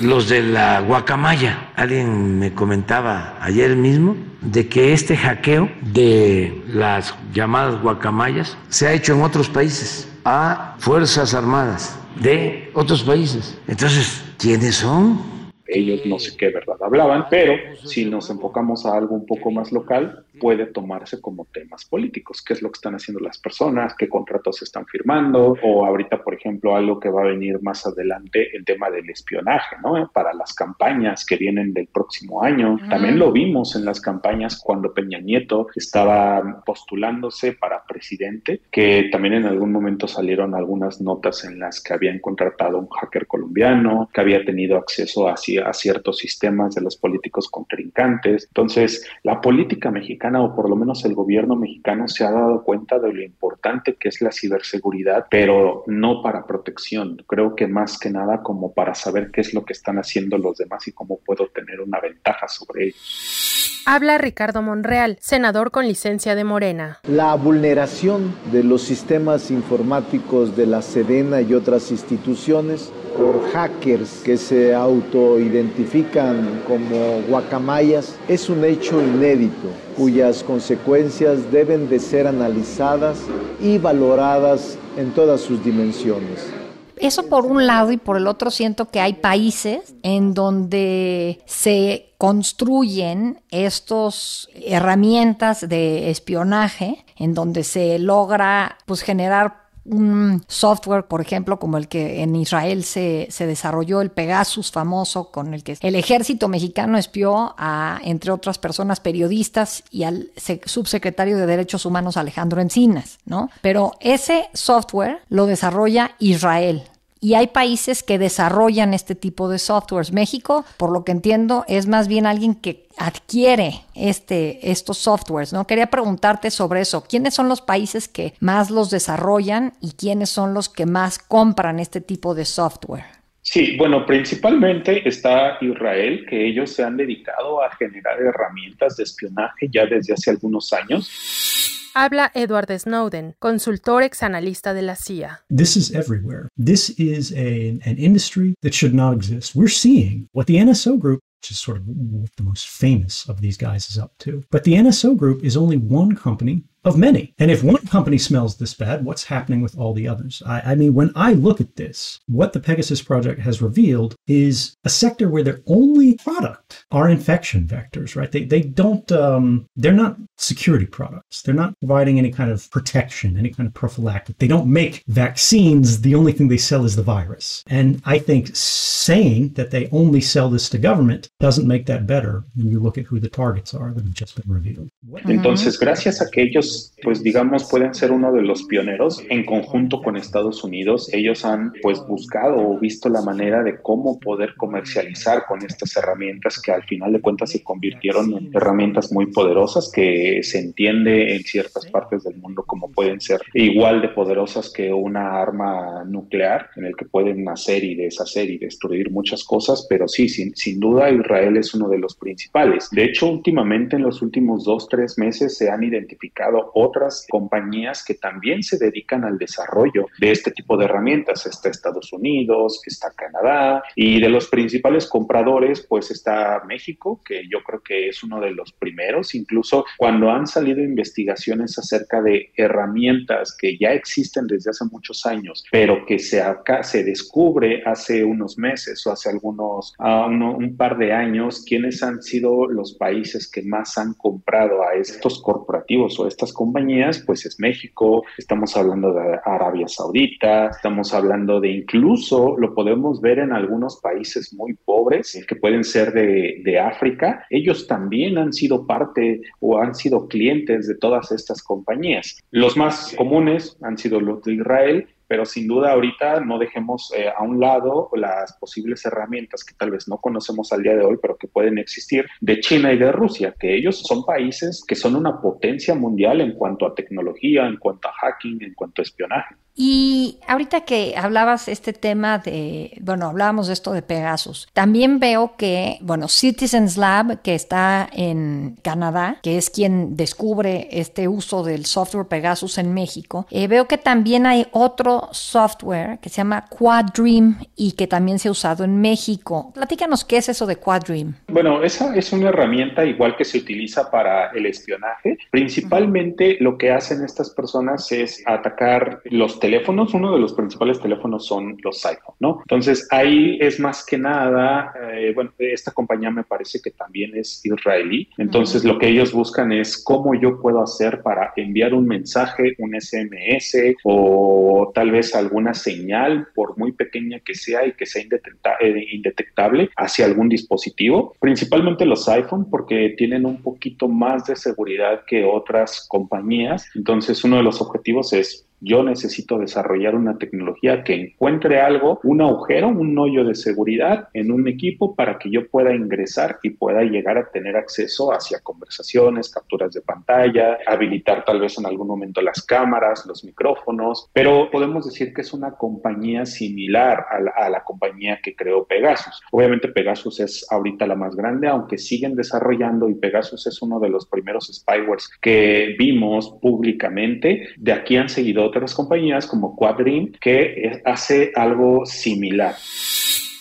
Los 0.00 0.28
de 0.28 0.42
la 0.42 0.80
guacamaya, 0.80 1.72
alguien 1.74 2.38
me 2.38 2.52
comentaba 2.52 3.38
ayer 3.40 3.76
mismo 3.76 4.16
de 4.42 4.68
que 4.68 4.92
este 4.92 5.16
hackeo 5.16 5.70
de 5.80 6.62
las 6.68 7.14
llamadas 7.32 7.80
guacamayas 7.80 8.58
se 8.68 8.86
ha 8.86 8.92
hecho 8.92 9.14
en 9.14 9.22
otros 9.22 9.48
países 9.48 10.08
a 10.24 10.74
Fuerzas 10.78 11.32
Armadas 11.32 11.98
de 12.20 12.70
otros 12.74 13.02
países. 13.02 13.58
Entonces, 13.66 14.22
¿quiénes 14.38 14.76
son? 14.76 15.36
ellos 15.68 16.00
no 16.06 16.18
sé 16.18 16.36
qué 16.36 16.48
verdad 16.50 16.76
hablaban, 16.80 17.26
pero 17.28 17.54
si 17.84 18.04
nos 18.04 18.30
enfocamos 18.30 18.86
a 18.86 18.96
algo 18.96 19.14
un 19.14 19.26
poco 19.26 19.50
más 19.50 19.72
local, 19.72 20.24
puede 20.38 20.66
tomarse 20.66 21.20
como 21.20 21.46
temas 21.46 21.84
políticos, 21.84 22.42
qué 22.42 22.52
es 22.54 22.62
lo 22.62 22.70
que 22.70 22.78
están 22.78 22.94
haciendo 22.94 23.20
las 23.20 23.38
personas, 23.38 23.94
qué 23.96 24.08
contratos 24.08 24.62
están 24.62 24.86
firmando, 24.86 25.56
o 25.62 25.86
ahorita, 25.86 26.22
por 26.22 26.34
ejemplo, 26.34 26.76
algo 26.76 27.00
que 27.00 27.08
va 27.08 27.22
a 27.22 27.26
venir 27.26 27.60
más 27.62 27.86
adelante, 27.86 28.54
el 28.56 28.64
tema 28.64 28.90
del 28.90 29.08
espionaje, 29.10 29.76
¿no? 29.82 30.10
Para 30.12 30.32
las 30.32 30.54
campañas 30.54 31.24
que 31.24 31.36
vienen 31.36 31.72
del 31.72 31.88
próximo 31.88 32.42
año. 32.42 32.78
También 32.88 33.18
lo 33.18 33.32
vimos 33.32 33.76
en 33.76 33.84
las 33.84 34.00
campañas 34.00 34.60
cuando 34.62 34.92
Peña 34.92 35.18
Nieto 35.18 35.68
estaba 35.74 36.62
postulándose 36.64 37.52
para 37.52 37.84
presidente, 37.84 38.60
que 38.70 39.08
también 39.10 39.34
en 39.34 39.46
algún 39.46 39.72
momento 39.72 40.08
salieron 40.08 40.54
algunas 40.54 41.00
notas 41.00 41.44
en 41.44 41.58
las 41.58 41.82
que 41.82 41.94
habían 41.94 42.18
contratado 42.18 42.76
a 42.76 42.80
un 42.80 42.88
hacker 42.88 43.26
colombiano, 43.26 44.08
que 44.12 44.20
había 44.20 44.44
tenido 44.44 44.76
acceso 44.76 45.28
a, 45.28 45.34
a 45.34 45.72
ciertos 45.72 46.18
sistemas 46.18 46.74
de 46.74 46.82
los 46.82 46.96
políticos 46.96 47.48
contrincantes. 47.48 48.46
Entonces, 48.48 49.08
la 49.22 49.40
política 49.40 49.90
mexicana 49.90 50.25
o 50.34 50.54
por 50.54 50.68
lo 50.68 50.76
menos 50.76 51.04
el 51.04 51.14
gobierno 51.14 51.54
mexicano 51.54 52.08
se 52.08 52.24
ha 52.24 52.30
dado 52.30 52.62
cuenta 52.64 52.98
de 52.98 53.12
lo 53.12 53.22
importante 53.22 53.94
que 53.94 54.08
es 54.08 54.20
la 54.20 54.32
ciberseguridad, 54.32 55.26
pero 55.30 55.84
no 55.86 56.22
para 56.22 56.46
protección. 56.46 57.22
Creo 57.26 57.54
que 57.54 57.66
más 57.66 57.98
que 57.98 58.10
nada 58.10 58.42
como 58.42 58.72
para 58.72 58.94
saber 58.94 59.30
qué 59.30 59.42
es 59.42 59.54
lo 59.54 59.64
que 59.64 59.72
están 59.72 59.98
haciendo 59.98 60.38
los 60.38 60.56
demás 60.56 60.86
y 60.88 60.92
cómo 60.92 61.18
puedo 61.24 61.46
tener 61.48 61.80
una 61.80 62.00
ventaja 62.00 62.48
sobre 62.48 62.86
ellos. 62.86 63.65
Habla 63.88 64.18
Ricardo 64.18 64.62
Monreal, 64.62 65.16
senador 65.20 65.70
con 65.70 65.86
licencia 65.86 66.34
de 66.34 66.42
Morena. 66.42 66.98
La 67.06 67.36
vulneración 67.36 68.34
de 68.50 68.64
los 68.64 68.82
sistemas 68.82 69.52
informáticos 69.52 70.56
de 70.56 70.66
la 70.66 70.82
Sedena 70.82 71.40
y 71.40 71.54
otras 71.54 71.92
instituciones 71.92 72.90
por 73.16 73.48
hackers 73.52 74.22
que 74.24 74.38
se 74.38 74.74
autoidentifican 74.74 76.64
como 76.66 77.22
guacamayas 77.28 78.16
es 78.26 78.50
un 78.50 78.64
hecho 78.64 79.00
inédito 79.00 79.68
cuyas 79.96 80.42
consecuencias 80.42 81.52
deben 81.52 81.88
de 81.88 82.00
ser 82.00 82.26
analizadas 82.26 83.20
y 83.60 83.78
valoradas 83.78 84.76
en 84.96 85.12
todas 85.12 85.40
sus 85.42 85.64
dimensiones. 85.64 86.65
Eso 86.96 87.28
por 87.28 87.46
un 87.46 87.66
lado 87.66 87.92
y 87.92 87.96
por 87.96 88.16
el 88.16 88.26
otro 88.26 88.50
siento 88.50 88.88
que 88.88 89.00
hay 89.00 89.14
países 89.14 89.94
en 90.02 90.34
donde 90.34 91.42
se 91.46 92.14
construyen 92.18 93.42
estas 93.50 94.48
herramientas 94.54 95.68
de 95.68 96.10
espionaje, 96.10 97.04
en 97.16 97.34
donde 97.34 97.64
se 97.64 97.98
logra 97.98 98.78
pues 98.86 99.02
generar 99.02 99.65
un 99.88 100.42
software, 100.48 101.04
por 101.04 101.20
ejemplo, 101.20 101.58
como 101.58 101.78
el 101.78 101.88
que 101.88 102.22
en 102.22 102.36
Israel 102.36 102.84
se, 102.84 103.28
se, 103.30 103.46
desarrolló, 103.46 104.00
el 104.00 104.10
Pegasus 104.10 104.70
famoso, 104.70 105.30
con 105.30 105.54
el 105.54 105.62
que 105.62 105.76
el 105.80 105.94
ejército 105.94 106.48
mexicano 106.48 106.98
espió 106.98 107.54
a, 107.58 108.00
entre 108.04 108.32
otras 108.32 108.58
personas, 108.58 109.00
periodistas 109.00 109.84
y 109.90 110.04
al 110.04 110.30
subsecretario 110.64 111.36
de 111.36 111.46
Derechos 111.46 111.86
Humanos 111.86 112.16
Alejandro 112.16 112.60
Encinas, 112.60 113.18
¿no? 113.24 113.50
Pero 113.62 113.92
ese 114.00 114.48
software 114.52 115.20
lo 115.28 115.46
desarrolla 115.46 116.12
Israel. 116.18 116.82
Y 117.26 117.34
hay 117.34 117.48
países 117.48 118.04
que 118.04 118.20
desarrollan 118.20 118.94
este 118.94 119.16
tipo 119.16 119.48
de 119.48 119.58
softwares. 119.58 120.12
México, 120.12 120.64
por 120.76 120.92
lo 120.92 121.02
que 121.02 121.10
entiendo, 121.10 121.64
es 121.66 121.88
más 121.88 122.06
bien 122.06 122.24
alguien 122.24 122.54
que 122.54 122.86
adquiere 122.96 123.80
este, 123.96 124.70
estos 124.70 124.98
softwares, 124.98 125.52
¿no? 125.52 125.66
Quería 125.66 125.88
preguntarte 125.88 126.52
sobre 126.52 126.82
eso. 126.82 127.02
¿Quiénes 127.02 127.34
son 127.34 127.48
los 127.48 127.62
países 127.62 128.06
que 128.06 128.34
más 128.38 128.70
los 128.70 128.90
desarrollan 128.90 129.72
y 129.80 129.94
quiénes 129.98 130.30
son 130.30 130.54
los 130.54 130.68
que 130.68 130.86
más 130.86 131.18
compran 131.18 131.80
este 131.80 132.00
tipo 132.00 132.32
de 132.36 132.44
software? 132.44 133.06
Sí, 133.42 133.76
bueno, 133.76 134.06
principalmente 134.06 135.08
está 135.08 135.58
Israel, 135.60 136.24
que 136.30 136.46
ellos 136.46 136.70
se 136.70 136.84
han 136.84 136.96
dedicado 136.96 137.60
a 137.60 137.74
generar 137.74 138.22
herramientas 138.22 138.98
de 138.98 139.02
espionaje 139.02 139.68
ya 139.68 139.84
desde 139.84 140.14
hace 140.14 140.30
algunos 140.30 140.72
años. 140.72 141.75
Habla 141.98 142.30
Edward 142.34 142.78
Snowden, 142.78 143.36
consultor 143.38 144.02
ex 144.02 144.22
analista 144.22 144.74
de 144.74 144.82
la 144.82 144.94
CIA. 144.94 145.30
This 145.48 145.78
is 145.78 145.90
everywhere. 145.92 146.50
This 146.54 146.90
is 146.98 147.32
a, 147.32 147.80
an 147.86 147.96
industry 147.96 148.54
that 148.60 148.74
should 148.74 148.92
not 148.92 149.14
exist. 149.14 149.54
We're 149.56 149.68
seeing 149.68 150.28
what 150.32 150.46
the 150.46 150.56
NSO 150.56 150.98
group 150.98 151.20
which 151.40 151.52
is 151.52 151.60
sort 151.60 151.78
of 151.78 151.86
the 151.86 152.42
most 152.42 152.66
famous 152.68 153.28
of 153.28 153.40
these 153.40 153.56
guys 153.56 153.88
is 153.88 153.98
up 153.98 154.12
to. 154.18 154.42
But 154.50 154.64
the 154.64 154.74
NSO 154.74 155.16
group 155.16 155.44
is 155.44 155.56
only 155.56 155.76
one 155.76 156.16
company 156.16 156.64
of 156.86 156.96
many. 156.96 157.34
And 157.38 157.50
if 157.50 157.64
one 157.64 157.84
company 157.86 158.16
smells 158.16 158.56
this 158.56 158.72
bad, 158.72 159.04
what's 159.04 159.24
happening 159.24 159.60
with 159.60 159.76
all 159.76 159.92
the 159.92 160.06
others? 160.06 160.40
I, 160.46 160.60
I, 160.72 160.74
mean, 160.76 160.94
when 160.94 161.10
I 161.16 161.32
look 161.32 161.60
at 161.60 161.74
this, 161.74 162.20
what 162.26 162.52
the 162.52 162.60
Pegasus 162.60 163.02
Project 163.02 163.40
has 163.40 163.60
revealed 163.60 164.14
is 164.28 164.76
a 164.84 164.88
sector 164.88 165.28
where 165.28 165.42
their 165.42 165.60
only 165.66 166.14
product 166.14 166.86
are 166.92 167.08
infection 167.08 167.66
vectors, 167.66 168.14
right? 168.14 168.30
They, 168.30 168.44
they 168.44 168.60
don't, 168.60 169.10
um, 169.10 169.66
they're 169.74 169.92
not 169.92 170.16
security 170.38 170.86
products. 170.86 171.42
They're 171.42 171.54
not 171.54 171.74
providing 171.80 172.18
any 172.18 172.30
kind 172.30 172.50
of 172.52 172.70
protection, 172.70 173.36
any 173.36 173.50
kind 173.50 173.66
of 173.66 173.74
prophylactic. 173.74 174.38
They 174.38 174.46
don't 174.46 174.72
make 174.72 175.02
vaccines. 175.08 176.02
The 176.02 176.14
only 176.14 176.32
thing 176.32 176.46
they 176.46 176.56
sell 176.56 176.84
is 176.84 176.94
the 176.94 177.02
virus. 177.02 177.64
And 177.66 178.00
I 178.04 178.20
think 178.20 178.50
saying 178.54 179.54
that 179.54 179.72
they 179.72 179.88
only 179.90 180.20
sell 180.20 180.48
this 180.50 180.68
to 180.68 180.78
government 180.78 181.30
doesn't 181.40 181.66
make 181.66 181.86
that 181.86 182.06
better 182.06 182.44
when 182.54 182.70
you 182.70 182.78
look 182.78 182.96
at 182.96 183.06
who 183.06 183.18
the 183.18 183.28
targets 183.28 183.74
are 183.74 183.92
that 183.92 184.04
have 184.04 184.14
just 184.14 184.40
been 184.40 184.52
revealed. 184.52 184.88
Entonces, 185.24 185.78
gracias 185.78 186.20
a 186.20 186.30
que 186.30 186.44
ellos 186.44 186.75
pues 187.02 187.22
digamos, 187.22 187.68
pueden 187.70 187.94
ser 187.94 188.12
uno 188.12 188.32
de 188.32 188.42
los 188.42 188.64
pioneros 188.64 189.22
en 189.28 189.44
conjunto 189.44 190.02
con 190.02 190.16
Estados 190.16 190.64
Unidos. 190.64 191.08
Ellos 191.12 191.44
han 191.44 191.72
pues 191.82 192.00
buscado 192.06 192.56
o 192.56 192.78
visto 192.78 193.08
la 193.08 193.22
manera 193.22 193.62
de 193.62 193.80
cómo 193.80 194.18
poder 194.18 194.54
comercializar 194.56 195.44
con 195.46 195.64
estas 195.64 195.96
herramientas 195.96 196.60
que 196.60 196.72
al 196.72 196.82
final 196.84 197.12
de 197.12 197.20
cuentas 197.20 197.50
se 197.50 197.62
convirtieron 197.62 198.32
en 198.32 198.50
herramientas 198.54 199.12
muy 199.12 199.26
poderosas 199.26 199.90
que 199.92 200.40
se 200.42 200.58
entiende 200.58 201.34
en 201.34 201.42
ciertas 201.42 201.86
partes 201.86 202.24
del 202.24 202.36
mundo 202.36 202.64
como 202.66 202.90
pueden 202.90 203.20
ser 203.20 203.40
igual 203.54 204.00
de 204.00 204.08
poderosas 204.08 204.72
que 204.72 204.92
una 204.92 205.40
arma 205.40 206.04
nuclear 206.04 206.70
en 206.76 206.86
el 206.86 206.96
que 206.96 207.04
pueden 207.04 207.48
hacer 207.48 207.84
y 207.84 207.94
deshacer 207.94 208.50
y 208.50 208.58
destruir 208.58 209.10
muchas 209.10 209.44
cosas, 209.44 209.86
pero 209.88 210.08
sí, 210.08 210.28
sin, 210.28 210.54
sin 210.54 210.80
duda 210.80 211.10
Israel 211.10 211.56
es 211.56 211.74
uno 211.74 211.88
de 211.88 211.98
los 211.98 212.16
principales. 212.16 212.88
De 212.90 213.04
hecho, 213.04 213.28
últimamente 213.28 213.96
en 213.96 214.02
los 214.02 214.22
últimos 214.22 214.64
dos, 214.64 214.88
tres 214.88 215.18
meses 215.18 215.56
se 215.56 215.70
han 215.70 215.82
identificado 215.82 216.65
otras 216.74 217.26
compañías 217.28 218.04
que 218.04 218.14
también 218.14 218.62
se 218.62 218.78
dedican 218.78 219.24
al 219.24 219.38
desarrollo 219.38 220.06
de 220.18 220.30
este 220.30 220.50
tipo 220.50 220.76
de 220.76 220.86
herramientas. 220.86 221.46
Está 221.46 221.68
Estados 221.68 222.12
Unidos, 222.12 222.80
está 222.86 223.10
Canadá 223.16 223.82
y 223.94 224.20
de 224.20 224.28
los 224.28 224.48
principales 224.48 225.06
compradores 225.06 225.86
pues 225.88 226.10
está 226.10 226.62
México, 226.66 227.20
que 227.24 227.48
yo 227.48 227.62
creo 227.62 227.80
que 227.80 228.08
es 228.08 228.22
uno 228.22 228.40
de 228.40 228.50
los 228.50 228.72
primeros, 228.72 229.34
incluso 229.34 229.84
cuando 229.96 230.30
han 230.30 230.46
salido 230.46 230.82
investigaciones 230.82 231.78
acerca 231.78 232.22
de 232.22 232.52
herramientas 232.56 233.56
que 233.56 233.76
ya 233.78 233.92
existen 233.92 234.46
desde 234.46 234.70
hace 234.70 234.84
muchos 234.90 235.26
años, 235.26 235.64
pero 235.70 236.04
que 236.06 236.18
se, 236.18 236.42
acá, 236.42 236.82
se 236.82 237.04
descubre 237.04 237.82
hace 237.84 238.24
unos 238.24 238.58
meses 238.58 239.06
o 239.06 239.12
hace 239.12 239.30
algunos, 239.30 239.94
uh, 239.98 240.26
un 240.28 240.76
par 240.76 240.98
de 240.98 241.12
años, 241.12 241.64
quiénes 241.66 242.02
han 242.02 242.22
sido 242.22 242.66
los 242.66 242.94
países 242.94 243.50
que 243.50 243.62
más 243.62 243.98
han 243.98 244.14
comprado 244.14 244.82
a 244.82 244.94
estos 244.94 245.40
corporativos 245.42 246.18
o 246.18 246.26
estas 246.26 246.45
compañías, 246.52 247.22
pues 247.26 247.46
es 247.46 247.58
México, 247.60 248.24
estamos 248.36 248.76
hablando 248.76 249.12
de 249.12 249.38
Arabia 249.44 249.88
Saudita, 249.88 250.68
estamos 250.68 251.12
hablando 251.14 251.60
de 251.60 251.70
incluso, 251.70 252.56
lo 252.58 252.74
podemos 252.74 253.20
ver 253.20 253.38
en 253.38 253.52
algunos 253.52 254.00
países 254.00 254.52
muy 254.54 254.74
pobres, 254.74 255.44
que 255.46 255.56
pueden 255.56 255.84
ser 255.84 256.12
de, 256.12 256.60
de 256.64 256.78
África, 256.78 257.46
ellos 257.50 257.86
también 257.86 258.38
han 258.38 258.52
sido 258.52 258.86
parte 258.86 259.40
o 259.60 259.78
han 259.78 259.94
sido 259.94 260.28
clientes 260.28 260.86
de 260.88 260.96
todas 260.96 261.32
estas 261.32 261.62
compañías. 261.62 262.38
Los 262.50 262.76
más 262.76 263.14
comunes 263.16 263.76
han 263.82 263.98
sido 263.98 264.20
los 264.20 264.42
de 264.42 264.54
Israel, 264.54 265.06
pero 265.26 265.44
sin 265.44 265.66
duda 265.66 265.92
ahorita 265.92 266.40
no 266.40 266.58
dejemos 266.58 267.12
eh, 267.16 267.28
a 267.28 267.42
un 267.42 267.60
lado 267.60 268.10
las 268.14 268.56
posibles 268.58 269.04
herramientas 269.04 269.64
que 269.64 269.74
tal 269.74 269.90
vez 269.90 270.08
no 270.08 270.18
conocemos 270.18 270.72
al 270.72 270.82
día 270.82 270.96
de 270.96 271.04
hoy, 271.04 271.16
pero 271.20 271.36
que 271.36 271.48
pueden 271.48 271.78
existir 271.78 272.26
de 272.40 272.60
China 272.60 272.92
y 272.92 272.98
de 272.98 273.12
Rusia, 273.12 273.54
que 273.58 273.74
ellos 273.74 274.02
son 274.02 274.24
países 274.24 274.84
que 274.86 274.94
son 274.94 275.16
una 275.16 275.40
potencia 275.40 275.94
mundial 275.94 276.40
en 276.40 276.52
cuanto 276.52 276.86
a 276.86 276.94
tecnología, 276.94 277.66
en 277.66 277.76
cuanto 277.76 278.08
a 278.08 278.12
hacking, 278.12 278.62
en 278.62 278.74
cuanto 278.74 279.02
a 279.02 279.04
espionaje. 279.04 279.54
Y 279.76 280.38
ahorita 280.48 280.80
que 280.80 281.14
hablabas 281.18 281.68
este 281.68 281.92
tema 281.92 282.38
de, 282.38 282.96
bueno, 283.02 283.26
hablábamos 283.26 283.66
de 283.66 283.74
esto 283.74 283.92
de 283.92 284.00
Pegasus, 284.00 284.68
también 284.72 285.20
veo 285.20 285.54
que, 285.58 285.98
bueno, 286.00 286.28
Citizens 286.28 286.96
Lab, 286.96 287.42
que 287.42 287.54
está 287.54 288.08
en 288.10 288.78
Canadá, 288.80 289.38
que 289.42 289.58
es 289.58 289.68
quien 289.68 290.16
descubre 290.16 290.88
este 290.90 291.28
uso 291.28 291.62
del 291.62 291.84
software 291.84 292.26
Pegasus 292.26 292.78
en 292.78 292.94
México, 292.94 293.46
eh, 293.50 293.68
veo 293.68 293.86
que 293.86 293.98
también 293.98 294.46
hay 294.46 294.66
otro 294.72 295.28
software 295.32 296.18
que 296.20 296.30
se 296.30 296.36
llama 296.36 296.64
QuadDream 296.68 297.58
y 297.76 297.92
que 297.92 298.06
también 298.06 298.38
se 298.38 298.48
ha 298.48 298.52
usado 298.52 298.82
en 298.82 299.00
México. 299.00 299.72
Platícanos 299.74 300.24
qué 300.24 300.38
es 300.38 300.48
eso 300.48 300.64
de 300.66 300.76
QuadDream. 300.76 301.34
Bueno, 301.48 301.82
esa 301.82 302.16
es 302.16 302.32
una 302.32 302.48
herramienta 302.48 303.04
igual 303.04 303.36
que 303.36 303.44
se 303.44 303.58
utiliza 303.58 304.10
para 304.10 304.50
el 304.52 304.64
espionaje. 304.64 305.36
Principalmente 305.50 306.56
lo 306.60 306.78
que 306.78 306.92
hacen 306.92 307.22
estas 307.22 307.50
personas 307.50 308.10
es 308.10 308.42
atacar 308.46 309.20
los 309.24 309.60
teléfonos, 309.66 310.14
uno 310.14 310.32
de 310.32 310.38
los 310.38 310.52
principales 310.52 311.00
teléfonos 311.00 311.44
son 311.44 311.76
los 311.82 312.06
iPhone, 312.06 312.36
¿no? 312.38 312.60
Entonces 312.60 313.08
ahí 313.10 313.58
es 313.60 313.80
más 313.80 314.06
que 314.06 314.16
nada, 314.16 314.92
eh, 315.12 315.32
bueno, 315.34 315.50
esta 315.58 315.90
compañía 315.90 316.30
me 316.30 316.44
parece 316.44 316.80
que 316.80 316.92
también 316.92 317.32
es 317.34 317.66
israelí, 317.66 318.28
entonces 318.38 318.84
lo 318.84 318.96
que 318.96 319.08
ellos 319.08 319.32
buscan 319.32 319.72
es 319.72 320.00
cómo 320.04 320.36
yo 320.36 320.60
puedo 320.60 320.80
hacer 320.80 321.20
para 321.20 321.52
enviar 321.56 321.94
un 321.94 322.06
mensaje, 322.06 322.76
un 322.78 322.94
SMS 322.94 323.76
o 324.04 324.92
tal 324.94 325.10
vez 325.10 325.34
alguna 325.34 325.74
señal, 325.74 326.46
por 326.54 326.78
muy 326.78 326.92
pequeña 326.92 327.40
que 327.40 327.56
sea 327.56 327.84
y 327.88 327.92
que 327.94 328.06
sea 328.06 328.22
eh, 328.22 329.06
indetectable 329.10 329.90
hacia 329.96 330.26
algún 330.26 330.48
dispositivo, 330.48 331.34
principalmente 331.40 332.06
los 332.06 332.28
iPhone 332.28 332.70
porque 332.70 333.16
tienen 333.18 333.44
un 333.46 333.60
poquito 333.62 334.06
más 334.06 334.46
de 334.46 334.54
seguridad 334.54 335.22
que 335.26 335.44
otras 335.44 336.06
compañías, 336.08 336.88
entonces 336.94 337.42
uno 337.42 337.56
de 337.56 337.64
los 337.64 337.80
objetivos 337.80 338.32
es 338.32 338.66
yo 338.80 339.02
necesito 339.02 339.58
desarrollar 339.58 340.14
una 340.14 340.38
tecnología 340.38 341.02
que 341.02 341.14
encuentre 341.14 341.80
algo, 341.80 342.20
un 342.24 342.40
agujero, 342.42 342.88
un 342.88 343.18
hoyo 343.18 343.44
de 343.44 343.54
seguridad 343.54 344.28
en 344.32 344.50
un 344.50 344.68
equipo 344.68 345.14
para 345.14 345.38
que 345.38 345.50
yo 345.50 345.68
pueda 345.68 345.94
ingresar 345.94 346.58
y 346.62 346.70
pueda 346.70 347.02
llegar 347.02 347.38
a 347.38 347.50
tener 347.50 347.76
acceso 347.76 348.32
hacia 348.32 348.60
conversaciones, 348.60 349.50
capturas 349.50 349.92
de 349.92 350.02
pantalla, 350.02 350.78
habilitar 350.86 351.44
tal 351.44 351.60
vez 351.60 351.78
en 351.78 351.86
algún 351.86 352.08
momento 352.08 352.40
las 352.42 352.62
cámaras, 352.62 353.26
los 353.26 353.44
micrófonos, 353.44 354.28
pero 354.32 354.70
podemos 354.70 355.06
decir 355.06 355.32
que 355.32 355.42
es 355.42 355.52
una 355.52 355.72
compañía 355.72 356.46
similar 356.46 357.26
a 357.30 357.40
la, 357.40 357.50
a 357.50 357.70
la 357.70 357.82
compañía 357.84 358.40
que 358.42 358.54
creó 358.54 358.84
Pegasus. 358.84 359.42
Obviamente 359.52 359.88
Pegasus 359.88 360.40
es 360.40 360.66
ahorita 360.70 361.06
la 361.06 361.14
más 361.14 361.34
grande, 361.34 361.68
aunque 361.68 361.98
siguen 361.98 362.34
desarrollando 362.34 363.08
y 363.08 363.14
Pegasus 363.14 363.66
es 363.66 363.80
uno 363.82 364.00
de 364.00 364.08
los 364.08 364.26
primeros 364.26 364.70
spywares 364.72 365.30
que 365.40 365.94
vimos 365.98 366.56
públicamente. 366.60 367.68
De 367.76 367.92
aquí 367.92 368.16
han 368.16 368.28
seguido 368.28 368.65
otras 368.66 368.94
compañías 368.94 369.46
como 369.46 369.74
Quadrim 369.76 370.32
que 370.40 371.00
hace 371.04 371.52
algo 371.54 372.04
similar. 372.04 372.74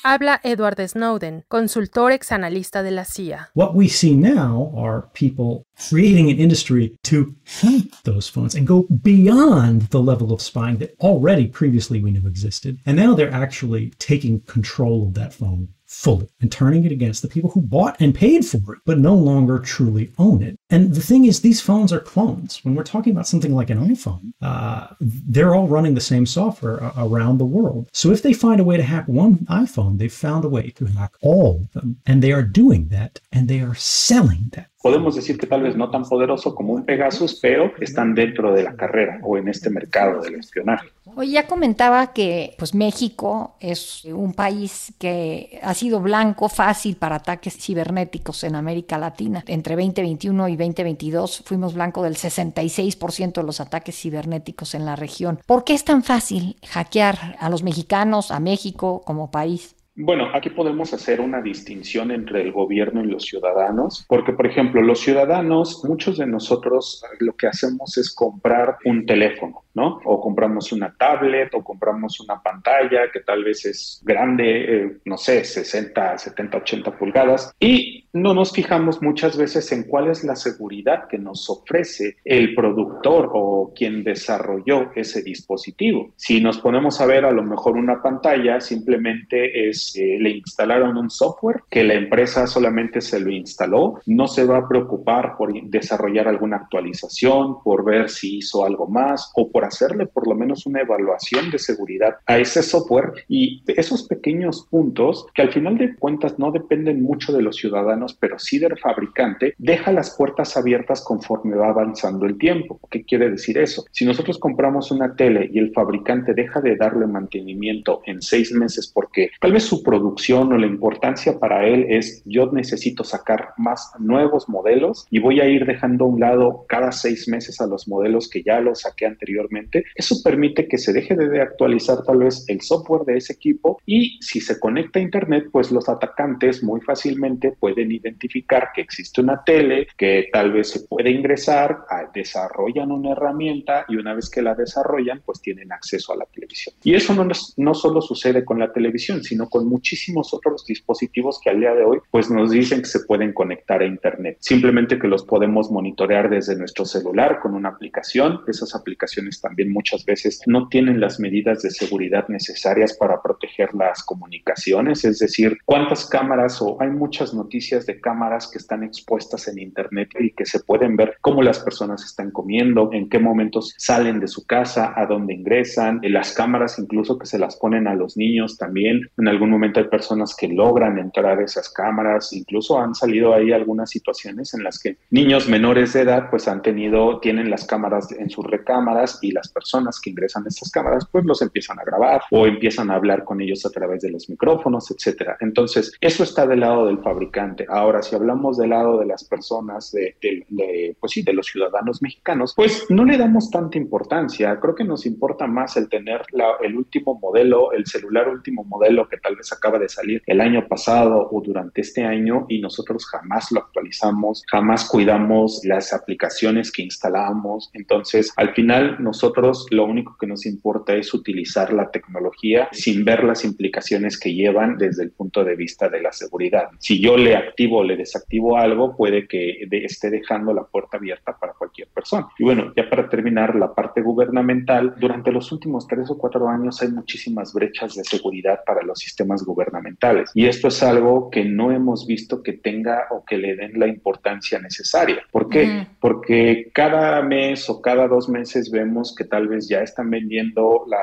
Habla 0.08 0.40
Edward 0.44 0.88
Snowden, 0.88 1.46
consultor 1.48 2.12
ex 2.12 2.32
analista 2.32 2.84
de 2.84 2.92
la 2.92 3.06
CIA. 3.06 3.50
What 3.56 3.74
we 3.74 3.88
see 3.88 4.16
now 4.16 4.72
are 4.78 5.10
people 5.14 5.66
creating 5.90 6.30
an 6.30 6.40
industry 6.40 6.96
to 7.06 7.34
hack 7.44 7.86
those 8.04 8.30
phones 8.30 8.54
and 8.54 8.68
go 8.68 8.86
beyond 9.02 9.90
the 9.90 10.00
level 10.00 10.32
of 10.32 10.44
spying 10.44 10.78
that 10.78 10.94
already 11.00 11.48
previously 11.48 12.04
we 12.04 12.12
knew 12.12 12.28
existed. 12.28 12.78
And 12.86 12.98
now 12.98 13.16
they're 13.16 13.34
actually 13.34 13.94
taking 13.98 14.42
control 14.42 15.08
of 15.08 15.16
that 15.16 15.34
phone 15.34 15.70
fully 15.86 16.28
and 16.42 16.52
turning 16.52 16.84
it 16.84 16.92
against 16.92 17.22
the 17.22 17.28
people 17.28 17.52
who 17.52 17.62
bought 17.62 17.96
and 18.00 18.14
paid 18.16 18.46
for 18.46 18.74
it, 18.74 18.80
but 18.86 19.00
no 19.00 19.16
longer 19.16 19.60
truly 19.60 20.12
own 20.18 20.42
it. 20.42 20.58
And 20.70 20.94
the 20.94 21.02
thing 21.02 21.26
is, 21.26 21.42
these 21.42 21.62
phones 21.62 21.94
are 21.94 22.00
clones. 22.00 22.64
When 22.64 22.76
we're 22.76 22.84
talking 22.84 23.14
about 23.14 23.28
something 23.28 23.54
like 23.54 23.70
an 23.70 23.88
iPhone, 23.88 24.34
uh, 24.42 24.88
they're 25.00 25.56
all 25.56 25.68
running 25.68 25.94
the 25.94 26.02
same 26.02 26.26
software 26.26 26.92
around 26.98 27.38
the 27.38 27.46
world. 27.46 27.90
So 27.94 28.12
if 28.12 28.22
they 28.22 28.34
find 28.34 28.60
a 28.60 28.64
way 28.64 28.78
to 28.78 28.84
hack 28.84 29.08
one 29.08 29.38
iPhone, 29.46 29.98
they've 29.98 30.12
found 30.12 30.46
a 30.46 30.50
way 30.50 30.72
to 30.72 30.86
hack 30.86 31.14
all 31.22 31.62
of 31.62 31.72
them. 31.74 31.98
And 32.06 32.22
they 32.22 32.32
are 32.32 32.44
doing 32.44 32.88
that 32.90 33.20
and 33.32 33.48
they 33.48 33.62
are 33.62 33.76
selling 33.76 34.50
that. 34.54 34.70
Podemos 34.86 35.16
decir 35.16 35.40
que 35.40 35.48
tal 35.48 35.64
vez 35.64 35.76
no 35.76 35.90
tan 35.90 36.04
poderoso 36.04 36.54
como 36.54 36.74
un 36.74 36.86
Pegasus, 36.86 37.40
pero 37.42 37.72
están 37.80 38.14
dentro 38.14 38.54
de 38.54 38.62
la 38.62 38.76
carrera 38.76 39.20
o 39.24 39.36
en 39.36 39.48
este 39.48 39.72
mercado 39.72 40.22
del 40.22 40.36
espionaje. 40.36 40.90
Hoy 41.16 41.32
ya 41.32 41.48
comentaba 41.48 42.14
que 42.14 42.54
pues 42.60 42.76
México 42.76 43.56
es 43.60 44.06
un 44.06 44.34
país 44.34 44.94
que 45.00 45.60
ha 45.64 45.74
sido 45.74 46.02
blanco 46.02 46.50
fácil 46.50 46.98
para 46.98 47.16
ataques 47.16 47.58
cibernéticos 47.58 48.44
en 48.44 48.54
América 48.54 49.00
Latina. 49.00 49.44
Entre 49.48 49.76
2021 49.76 50.50
y 50.50 50.56
2022 50.56 51.42
fuimos 51.46 51.74
blanco 51.74 52.04
del 52.04 52.16
66% 52.16 53.34
de 53.34 53.44
los 53.44 53.62
ataques 53.62 54.00
cibernéticos 54.00 54.76
en 54.76 54.86
la 54.86 54.96
región. 54.96 55.40
¿Por 55.48 55.64
qué 55.64 55.74
es 55.74 55.84
tan 55.84 56.04
fácil 56.04 56.58
hackear 56.68 57.38
a 57.40 57.50
los 57.50 57.64
mexicanos, 57.64 58.30
a 58.30 58.40
México 58.40 59.02
como 59.04 59.32
país? 59.32 59.75
Bueno, 59.98 60.30
aquí 60.34 60.50
podemos 60.50 60.94
hacer 60.94 61.22
una 61.22 61.42
distinción 61.42 62.12
entre 62.12 62.42
el 62.42 62.52
gobierno 62.52 63.02
y 63.02 63.08
los 63.08 63.24
ciudadanos, 63.24 64.06
porque, 64.10 64.34
por 64.34 64.46
ejemplo, 64.46 64.82
los 64.82 65.00
ciudadanos, 65.00 65.86
muchos 65.86 66.18
de 66.18 66.28
nosotros 66.28 67.02
lo 67.20 67.34
que 67.38 67.48
hacemos 67.48 67.98
es 67.98 68.14
comprar 68.14 68.78
un 68.84 69.06
teléfono, 69.06 69.65
¿no? 69.76 70.00
O 70.06 70.20
compramos 70.20 70.72
una 70.72 70.96
tablet 70.98 71.54
o 71.54 71.64
compramos 71.64 72.20
una 72.22 72.42
pantalla 72.42 73.12
que 73.12 73.20
tal 73.20 73.44
vez 73.44 73.66
es 73.66 74.02
grande, 74.04 74.46
eh, 74.46 74.98
no 75.06 75.18
sé, 75.18 75.44
60, 75.44 76.18
70, 76.18 76.58
80 76.58 76.98
pulgadas, 76.98 77.54
y 77.60 78.08
no 78.14 78.34
nos 78.34 78.54
fijamos 78.54 79.02
muchas 79.02 79.38
veces 79.38 79.70
en 79.74 79.84
cuál 79.84 80.10
es 80.10 80.24
la 80.24 80.38
seguridad 80.38 81.08
que 81.10 81.18
nos 81.18 81.50
ofrece 81.50 82.18
el 82.24 82.56
productor 82.56 83.30
o 83.34 83.74
quien 83.76 84.04
desarrolló 84.04 84.92
ese 84.96 85.22
dispositivo. 85.22 86.14
Si 86.16 86.40
nos 86.40 86.60
ponemos 86.60 87.02
a 87.02 87.06
ver 87.06 87.26
a 87.26 87.32
lo 87.32 87.44
mejor 87.44 87.76
una 87.76 88.02
pantalla, 88.02 88.62
simplemente 88.62 89.68
es 89.68 89.96
eh, 89.98 90.18
le 90.20 90.30
instalaron 90.30 90.98
un 90.98 91.10
software 91.10 91.64
que 91.70 91.84
la 91.84 91.96
empresa 91.96 92.48
solamente 92.48 93.02
se 93.02 93.20
lo 93.20 93.30
instaló, 93.30 94.00
no 94.06 94.28
se 94.28 94.46
va 94.46 94.60
a 94.60 94.68
preocupar 94.68 95.36
por 95.38 95.54
desarrollar 95.54 96.30
alguna 96.30 96.58
actualización, 96.58 97.62
por 97.64 97.84
ver 97.84 98.10
si 98.10 98.38
hizo 98.38 98.64
algo 98.64 98.88
más 98.88 99.32
o 99.36 99.52
por 99.52 99.65
hacerle 99.66 100.06
por 100.06 100.28
lo 100.28 100.36
menos 100.36 100.66
una 100.66 100.82
evaluación 100.82 101.52
de 101.52 101.60
seguridad 101.60 102.18
a 102.26 102.38
ese 102.38 102.64
software 102.64 103.14
y 103.28 103.64
esos 103.68 104.04
pequeños 104.04 104.68
puntos 104.70 105.28
que 105.34 105.42
al 105.42 105.52
final 105.52 105.78
de 105.78 105.96
cuentas 105.96 106.40
no 106.40 106.52
dependen 106.52 107.04
mucho 107.04 107.34
de 107.34 107.42
los 107.42 107.58
ciudadanos, 107.58 108.18
pero 108.20 108.40
sí 108.40 108.60
del 108.60 108.78
fabricante, 108.78 109.54
deja 109.58 109.92
las 109.92 110.16
puertas 110.16 110.58
abiertas 110.58 111.02
conforme 111.02 111.56
va 111.56 111.70
avanzando 111.70 112.26
el 112.26 112.38
tiempo. 112.38 112.80
¿Qué 112.90 113.04
quiere 113.04 113.30
decir 113.30 113.58
eso? 113.58 113.86
Si 113.92 114.06
nosotros 114.06 114.40
compramos 114.40 114.92
una 114.92 115.16
tele 115.16 115.50
y 115.52 115.60
el 115.60 115.72
fabricante 115.74 116.34
deja 116.34 116.62
de 116.62 116.76
darle 116.76 117.08
mantenimiento 117.08 118.02
en 118.06 118.22
seis 118.22 118.52
meses 118.52 118.92
porque 118.94 119.30
tal 119.40 119.54
vez 119.54 119.64
su 119.64 119.84
producción 119.84 120.52
o 120.54 120.58
la 120.58 120.68
importancia 120.68 121.40
para 121.40 121.68
él 121.68 121.86
es 121.90 122.22
yo 122.26 122.52
necesito 122.52 123.04
sacar 123.04 123.54
más 123.58 123.92
nuevos 124.00 124.48
modelos 124.50 125.08
y 125.10 125.20
voy 125.20 125.40
a 125.40 125.48
ir 125.48 125.66
dejando 125.66 126.06
a 126.06 126.08
un 126.08 126.20
lado 126.20 126.66
cada 126.68 126.92
seis 126.92 127.28
meses 127.28 127.60
a 127.62 127.68
los 127.68 127.88
modelos 127.88 128.30
que 128.30 128.44
ya 128.44 128.60
los 128.60 128.82
saqué 128.82 129.06
anteriormente. 129.06 129.55
Eso 129.96 130.16
permite 130.24 130.68
que 130.68 130.78
se 130.78 130.94
deje 130.94 131.16
de 131.16 131.42
actualizar 131.42 132.04
tal 132.04 132.20
vez 132.20 132.46
el 132.48 132.62
software 132.62 133.04
de 133.06 133.18
ese 133.18 133.34
equipo 133.34 133.82
y 133.86 134.18
si 134.22 134.42
se 134.42 134.60
conecta 134.60 135.00
a 135.00 135.04
Internet, 135.04 135.50
pues 135.52 135.72
los 135.72 135.88
atacantes 135.90 136.64
muy 136.64 136.82
fácilmente 136.82 137.54
pueden 137.60 137.92
identificar 137.92 138.70
que 138.74 138.82
existe 138.82 139.22
una 139.22 139.44
tele 139.44 139.88
que 139.98 140.30
tal 140.32 140.52
vez 140.52 140.70
se 140.70 140.82
puede 140.82 141.12
ingresar, 141.12 141.80
desarrollan 142.14 142.92
una 142.92 143.12
herramienta 143.12 143.86
y 143.88 143.98
una 143.98 144.14
vez 144.14 144.30
que 144.30 144.42
la 144.42 144.56
desarrollan, 144.56 145.22
pues 145.26 145.42
tienen 145.42 145.72
acceso 145.72 146.14
a 146.14 146.18
la 146.18 146.26
televisión. 146.26 146.76
Y 146.84 146.96
eso 146.96 147.14
no, 147.14 147.28
no 147.58 147.74
solo 147.74 148.02
sucede 148.02 148.44
con 148.44 148.60
la 148.60 148.72
televisión, 148.72 149.24
sino 149.24 149.50
con 149.50 149.68
muchísimos 149.68 150.34
otros 150.34 150.66
dispositivos 150.66 151.40
que 151.42 151.50
al 151.50 151.60
día 151.60 151.74
de 151.74 151.84
hoy 151.84 152.00
pues 152.12 152.30
nos 152.30 152.52
dicen 152.52 152.82
que 152.82 152.88
se 152.88 153.02
pueden 153.02 153.34
conectar 153.34 153.82
a 153.82 153.86
internet. 153.86 154.38
Simplemente 154.40 155.00
que 155.00 155.08
los 155.08 155.24
podemos 155.24 155.72
monitorear 155.72 156.30
desde 156.30 156.56
nuestro 156.56 156.86
celular 156.86 157.40
con 157.40 157.54
una 157.54 157.70
aplicación. 157.70 158.42
Esas 158.48 158.76
aplicaciones 158.76 159.40
también 159.46 159.72
muchas 159.72 160.04
veces 160.06 160.42
no 160.48 160.68
tienen 160.70 161.00
las 161.00 161.20
medidas 161.20 161.62
de 161.62 161.70
seguridad 161.70 162.28
necesarias 162.30 162.98
para 162.98 163.22
proteger 163.22 163.76
las 163.76 164.04
comunicaciones, 164.04 165.06
es 165.06 165.20
decir, 165.20 165.60
cuántas 165.66 166.08
cámaras 166.08 166.60
o 166.64 166.82
hay 166.82 166.90
muchas 166.90 167.32
noticias 167.36 167.86
de 167.86 168.02
cámaras 168.02 168.50
que 168.50 168.58
están 168.58 168.84
expuestas 168.84 169.48
en 169.48 169.60
internet 169.60 170.10
y 170.20 170.32
que 170.32 170.46
se 170.46 170.62
pueden 170.62 170.96
ver 170.96 171.18
cómo 171.22 171.44
las 171.44 171.60
personas 171.60 172.04
están 172.04 172.32
comiendo, 172.32 172.90
en 172.92 173.08
qué 173.08 173.20
momentos 173.20 173.76
salen 173.78 174.20
de 174.20 174.28
su 174.28 174.48
casa, 174.48 174.94
a 174.96 175.06
dónde 175.06 175.36
ingresan, 175.36 176.00
las 176.02 176.34
cámaras 176.34 176.80
incluso 176.80 177.20
que 177.20 177.28
se 177.28 177.38
las 177.38 177.56
ponen 177.58 177.88
a 177.88 177.94
los 177.94 178.18
niños 178.18 178.58
también. 178.58 179.02
En 179.18 179.28
algún 179.28 179.52
momento 179.52 179.80
hay 179.80 179.88
personas 179.88 180.36
que 180.36 180.48
logran 180.48 180.98
entrar 180.98 181.40
a 181.40 181.44
esas 181.44 181.70
cámaras, 181.70 182.34
incluso 182.34 182.80
han 182.80 182.96
salido 182.96 183.36
ahí 183.36 183.52
algunas 183.52 183.92
situaciones 183.92 184.56
en 184.56 184.64
las 184.64 184.80
que 184.80 184.98
niños 185.12 185.48
menores 185.48 185.94
de 185.94 186.02
edad 186.02 186.32
pues 186.32 186.48
han 186.48 186.64
tenido, 186.64 187.20
tienen 187.20 187.52
las 187.52 187.68
cámaras 187.68 188.12
en 188.12 188.32
sus 188.32 188.46
recámaras 188.46 189.20
y 189.22 189.35
las 189.36 189.50
personas 189.50 190.00
que 190.02 190.10
ingresan 190.10 190.46
a 190.46 190.48
estas 190.48 190.72
cámaras 190.72 191.08
pues 191.12 191.26
los 191.26 191.42
empiezan 191.42 191.80
a 191.80 191.84
grabar 191.84 192.22
o 192.32 192.48
empiezan 192.48 192.90
a 192.90 192.96
hablar 192.96 193.24
con 193.24 193.42
ellos 193.42 193.66
a 193.66 193.70
través 193.70 194.02
de 194.02 194.10
los 194.10 194.30
micrófonos, 194.30 194.90
etcétera. 194.90 195.38
Entonces, 195.42 195.94
eso 196.02 196.24
está 196.24 196.48
del 196.48 196.62
lado 196.62 196.88
del 196.88 197.00
fabricante. 197.00 197.66
Ahora, 197.70 198.02
si 198.02 198.16
hablamos 198.16 198.58
del 198.58 198.72
lado 198.72 199.00
de 199.00 199.06
las 199.06 199.24
personas, 199.24 199.92
de, 199.92 200.96
pues 201.00 201.12
sí, 201.12 201.22
de 201.22 201.34
los 201.34 201.48
ciudadanos 201.48 202.02
mexicanos, 202.02 202.54
pues 202.56 202.86
no 202.90 203.06
le 203.06 203.18
damos 203.18 203.52
tanta 203.52 203.78
importancia. 203.78 204.60
Creo 204.60 204.76
que 204.76 204.84
nos 204.84 205.06
importa 205.06 205.46
más 205.46 205.78
el 205.78 205.90
tener 205.90 206.22
el 206.62 206.76
último 206.76 207.20
modelo, 207.20 207.72
el 207.74 207.86
celular 207.86 208.30
último 208.30 208.64
modelo 208.64 209.08
que 209.08 209.18
tal 209.18 209.36
vez 209.36 209.52
acaba 209.52 209.78
de 209.80 209.90
salir 209.90 210.24
el 210.26 210.42
año 210.42 210.68
pasado 210.68 211.28
o 211.32 211.42
durante 211.42 211.82
este 211.82 212.04
año 212.04 212.46
y 212.50 212.60
nosotros 212.60 213.06
jamás 213.06 213.52
lo 213.52 213.60
actualizamos, 213.60 214.44
jamás 214.50 214.88
cuidamos 214.88 215.62
las 215.64 215.94
aplicaciones 215.94 216.72
que 216.72 216.84
instalamos. 216.84 217.70
Entonces, 217.74 218.32
al 218.38 218.54
final, 218.54 218.98
nosotros 219.00 219.25
lo 219.72 219.86
único 219.86 220.18
que 220.20 220.28
nos 220.28 220.46
importa 220.46 220.96
es 220.96 221.14
utilizar 221.14 221.74
la 221.74 221.90
tecnología 221.90 222.70
sin 222.72 223.06
ver 223.06 223.24
las 223.24 223.46
implicaciones 223.46 224.20
que 224.20 224.34
llevan 224.34 224.78
desde 224.78 225.04
el 225.04 225.12
punto 225.12 225.44
de 225.44 225.56
vista 225.56 225.90
de 225.90 226.02
la 226.02 226.12
seguridad. 226.12 226.70
Si 226.80 227.00
yo 227.00 227.18
le 227.18 227.36
activo 227.36 227.80
o 227.80 227.84
le 227.84 227.98
desactivo 227.98 228.58
algo, 228.58 228.96
puede 228.96 229.28
que 229.28 229.68
esté 229.72 230.10
dejando 230.10 230.54
la 230.54 230.64
puerta 230.64 230.98
abierta 230.98 231.38
para 231.38 231.54
cualquier 231.54 231.88
persona. 231.90 232.28
Y 232.38 232.44
bueno, 232.44 232.74
ya 232.76 232.90
para 232.90 233.10
terminar, 233.10 233.56
la 233.56 233.74
parte 233.74 234.02
gubernamental, 234.02 234.96
durante 235.00 235.32
los 235.32 235.52
últimos 235.52 235.88
tres 235.88 236.10
o 236.10 236.18
cuatro 236.18 236.48
años 236.48 236.82
hay 236.82 236.90
muchísimas 236.90 237.54
brechas 237.54 237.96
de 237.96 238.04
seguridad 238.04 238.60
para 238.66 238.84
los 238.84 239.00
sistemas 239.00 239.44
gubernamentales. 239.44 240.32
Y 240.34 240.46
esto 240.46 240.68
es 240.68 240.82
algo 240.84 241.30
que 241.30 241.46
no 241.46 241.72
hemos 241.72 242.06
visto 242.08 242.42
que 242.44 242.54
tenga 242.54 243.08
o 243.12 243.24
que 243.26 243.38
le 243.38 243.56
den 243.56 243.80
la 243.80 243.88
importancia 243.88 244.60
necesaria. 244.60 245.24
¿Por 245.32 245.50
qué? 245.50 245.88
Porque 246.00 246.72
cada 246.74 247.22
mes 247.22 247.70
o 247.70 247.82
cada 247.82 248.08
dos 248.08 248.30
meses 248.30 248.72
vemos 248.72 249.05
que 249.14 249.26
tal 249.26 249.48
vez 249.48 249.68
ya 249.68 249.82
están 249.82 250.10
vendiendo 250.10 250.86
la 250.88 250.98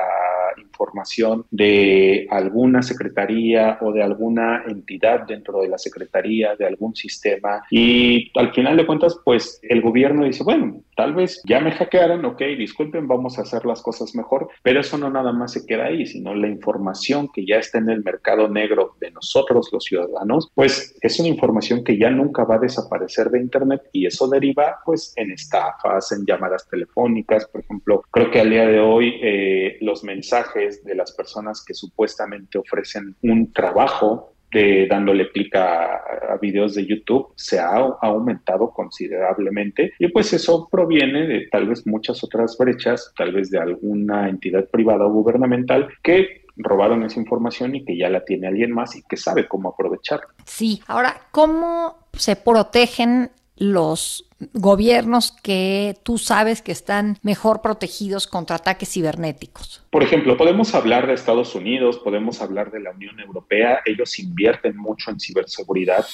información 0.61 1.45
de 1.51 2.27
alguna 2.29 2.81
secretaría 2.81 3.77
o 3.81 3.91
de 3.91 4.03
alguna 4.03 4.63
entidad 4.67 5.25
dentro 5.27 5.61
de 5.61 5.69
la 5.69 5.77
secretaría, 5.77 6.55
de 6.55 6.65
algún 6.65 6.95
sistema. 6.95 7.63
Y 7.69 8.31
al 8.37 8.53
final 8.53 8.77
de 8.77 8.85
cuentas, 8.85 9.17
pues 9.23 9.59
el 9.63 9.81
gobierno 9.81 10.25
dice, 10.25 10.43
bueno, 10.43 10.81
tal 10.95 11.13
vez 11.13 11.41
ya 11.45 11.59
me 11.59 11.71
hackearon, 11.71 12.23
ok, 12.25 12.41
disculpen, 12.57 13.07
vamos 13.07 13.37
a 13.37 13.43
hacer 13.43 13.65
las 13.65 13.81
cosas 13.81 14.15
mejor, 14.15 14.49
pero 14.61 14.79
eso 14.79 14.97
no 14.97 15.09
nada 15.09 15.31
más 15.31 15.53
se 15.53 15.65
queda 15.65 15.85
ahí, 15.85 16.05
sino 16.05 16.33
la 16.35 16.47
información 16.47 17.29
que 17.33 17.45
ya 17.45 17.57
está 17.57 17.79
en 17.79 17.89
el 17.89 18.03
mercado 18.03 18.47
negro 18.47 18.95
de 18.99 19.11
nosotros 19.11 19.69
los 19.71 19.83
ciudadanos, 19.83 20.49
pues 20.53 20.95
es 21.01 21.19
una 21.19 21.29
información 21.29 21.83
que 21.83 21.97
ya 21.97 22.09
nunca 22.09 22.43
va 22.43 22.55
a 22.55 22.59
desaparecer 22.59 23.29
de 23.29 23.41
Internet 23.41 23.81
y 23.91 24.05
eso 24.05 24.27
deriva 24.27 24.77
pues 24.85 25.13
en 25.15 25.31
estafas, 25.31 26.11
en 26.11 26.25
llamadas 26.25 26.67
telefónicas, 26.69 27.47
por 27.47 27.61
ejemplo, 27.61 27.92
creo 28.01 28.31
que 28.31 28.39
al 28.39 28.49
día 28.49 28.67
de 28.67 28.79
hoy 28.79 29.19
eh, 29.21 29.77
los 29.81 30.03
mensajes 30.03 30.83
de 30.83 30.95
las 30.95 31.11
personas 31.13 31.63
que 31.65 31.73
supuestamente 31.73 32.57
ofrecen 32.57 33.15
un 33.21 33.51
trabajo 33.53 34.33
de 34.53 34.87
dándole 34.87 35.31
clic 35.31 35.55
a, 35.55 36.01
videos 36.41 36.75
de 36.75 36.85
YouTube 36.85 37.27
se 37.35 37.59
ha, 37.59 37.75
aumentado 38.01 38.71
considerablemente 38.71 39.93
y 39.99 40.07
pues 40.09 40.33
eso 40.33 40.67
proviene 40.69 41.27
de 41.27 41.47
tal 41.51 41.67
vez 41.67 41.85
muchas 41.85 42.23
otras 42.23 42.57
brechas, 42.57 43.13
tal 43.15 43.31
vez 43.31 43.49
de 43.49 43.59
alguna 43.59 44.29
entidad 44.29 44.67
privada 44.69 45.05
o 45.05 45.11
gubernamental 45.11 45.89
que 46.01 46.43
robaron 46.57 47.03
esa 47.03 47.19
información 47.19 47.75
y 47.75 47.85
que 47.85 47.97
ya 47.97 48.09
la 48.09 48.25
tiene 48.25 48.47
alguien 48.47 48.71
más 48.71 48.95
y 48.95 49.03
que 49.03 49.15
sabe 49.17 49.47
cómo 49.47 49.69
aprovecharla. 49.69 50.27
Sí, 50.43 50.81
ahora, 50.87 51.15
¿cómo 51.31 51.97
se 52.13 52.35
protegen 52.35 53.31
los 53.57 54.25
gobiernos 54.53 55.31
que 55.31 55.95
tú 56.03 56.17
sabes 56.17 56.61
que 56.61 56.71
están 56.71 57.17
mejor 57.21 57.61
protegidos 57.61 58.27
contra 58.27 58.57
ataques 58.57 58.89
cibernéticos? 58.91 59.83
Por 59.89 60.03
ejemplo, 60.03 60.37
podemos 60.37 60.73
hablar 60.75 61.07
de 61.07 61.13
Estados 61.13 61.55
Unidos, 61.55 61.99
podemos 61.99 62.41
hablar 62.41 62.71
de 62.71 62.81
la 62.81 62.91
Unión 62.91 63.19
Europea, 63.19 63.79
ellos 63.85 64.19
invierten 64.19 64.75
mucho 64.77 65.11
en 65.11 65.19
ciberseguridad. 65.19 66.05